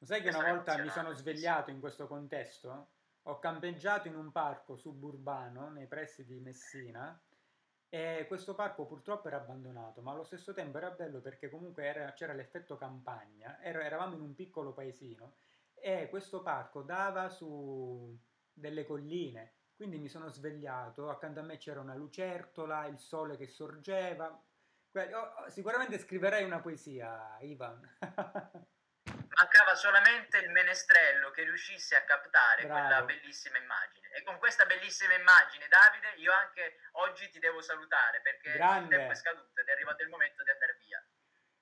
[0.00, 2.90] Sai che una volta mi sono svegliato in questo contesto?
[3.22, 7.18] Ho campeggiato in un parco suburbano nei pressi di Messina
[7.94, 12.12] e questo parco purtroppo era abbandonato, ma allo stesso tempo era bello perché comunque era,
[12.12, 15.36] c'era l'effetto campagna, era, eravamo in un piccolo paesino
[15.74, 18.18] e questo parco dava su
[18.52, 23.46] delle colline, quindi mi sono svegliato, accanto a me c'era una lucertola, il sole che
[23.46, 24.42] sorgeva.
[25.46, 27.80] Sicuramente scriverei una poesia, Ivan.
[29.34, 32.80] mancava solamente il menestrello che riuscisse a captare Bravo.
[32.80, 34.03] quella bellissima immagine.
[34.14, 38.94] E con questa bellissima immagine, Davide, io anche oggi ti devo salutare perché Grande.
[38.94, 41.04] il tempo è scaduto ed è arrivato il momento di andare via.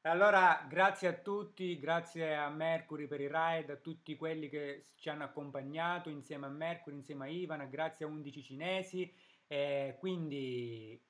[0.03, 5.09] Allora, grazie a tutti, grazie a Mercury per il ride, a tutti quelli che ci
[5.09, 9.17] hanno accompagnato insieme a Mercury, insieme a Ivan, grazie a 11 cinesi.
[9.47, 11.03] E quindi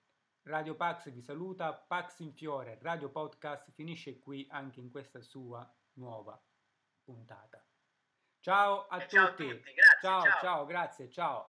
[0.42, 5.68] Radio Pax vi saluta, Pax in Fiore, Radio Podcast finisce qui anche in questa sua
[5.94, 6.40] nuova
[7.02, 7.64] puntata.
[8.42, 9.14] Ciao a, tutti.
[9.14, 9.72] ciao a tutti.
[9.72, 11.51] Grazie, ciao, ciao, ciao, grazie, ciao.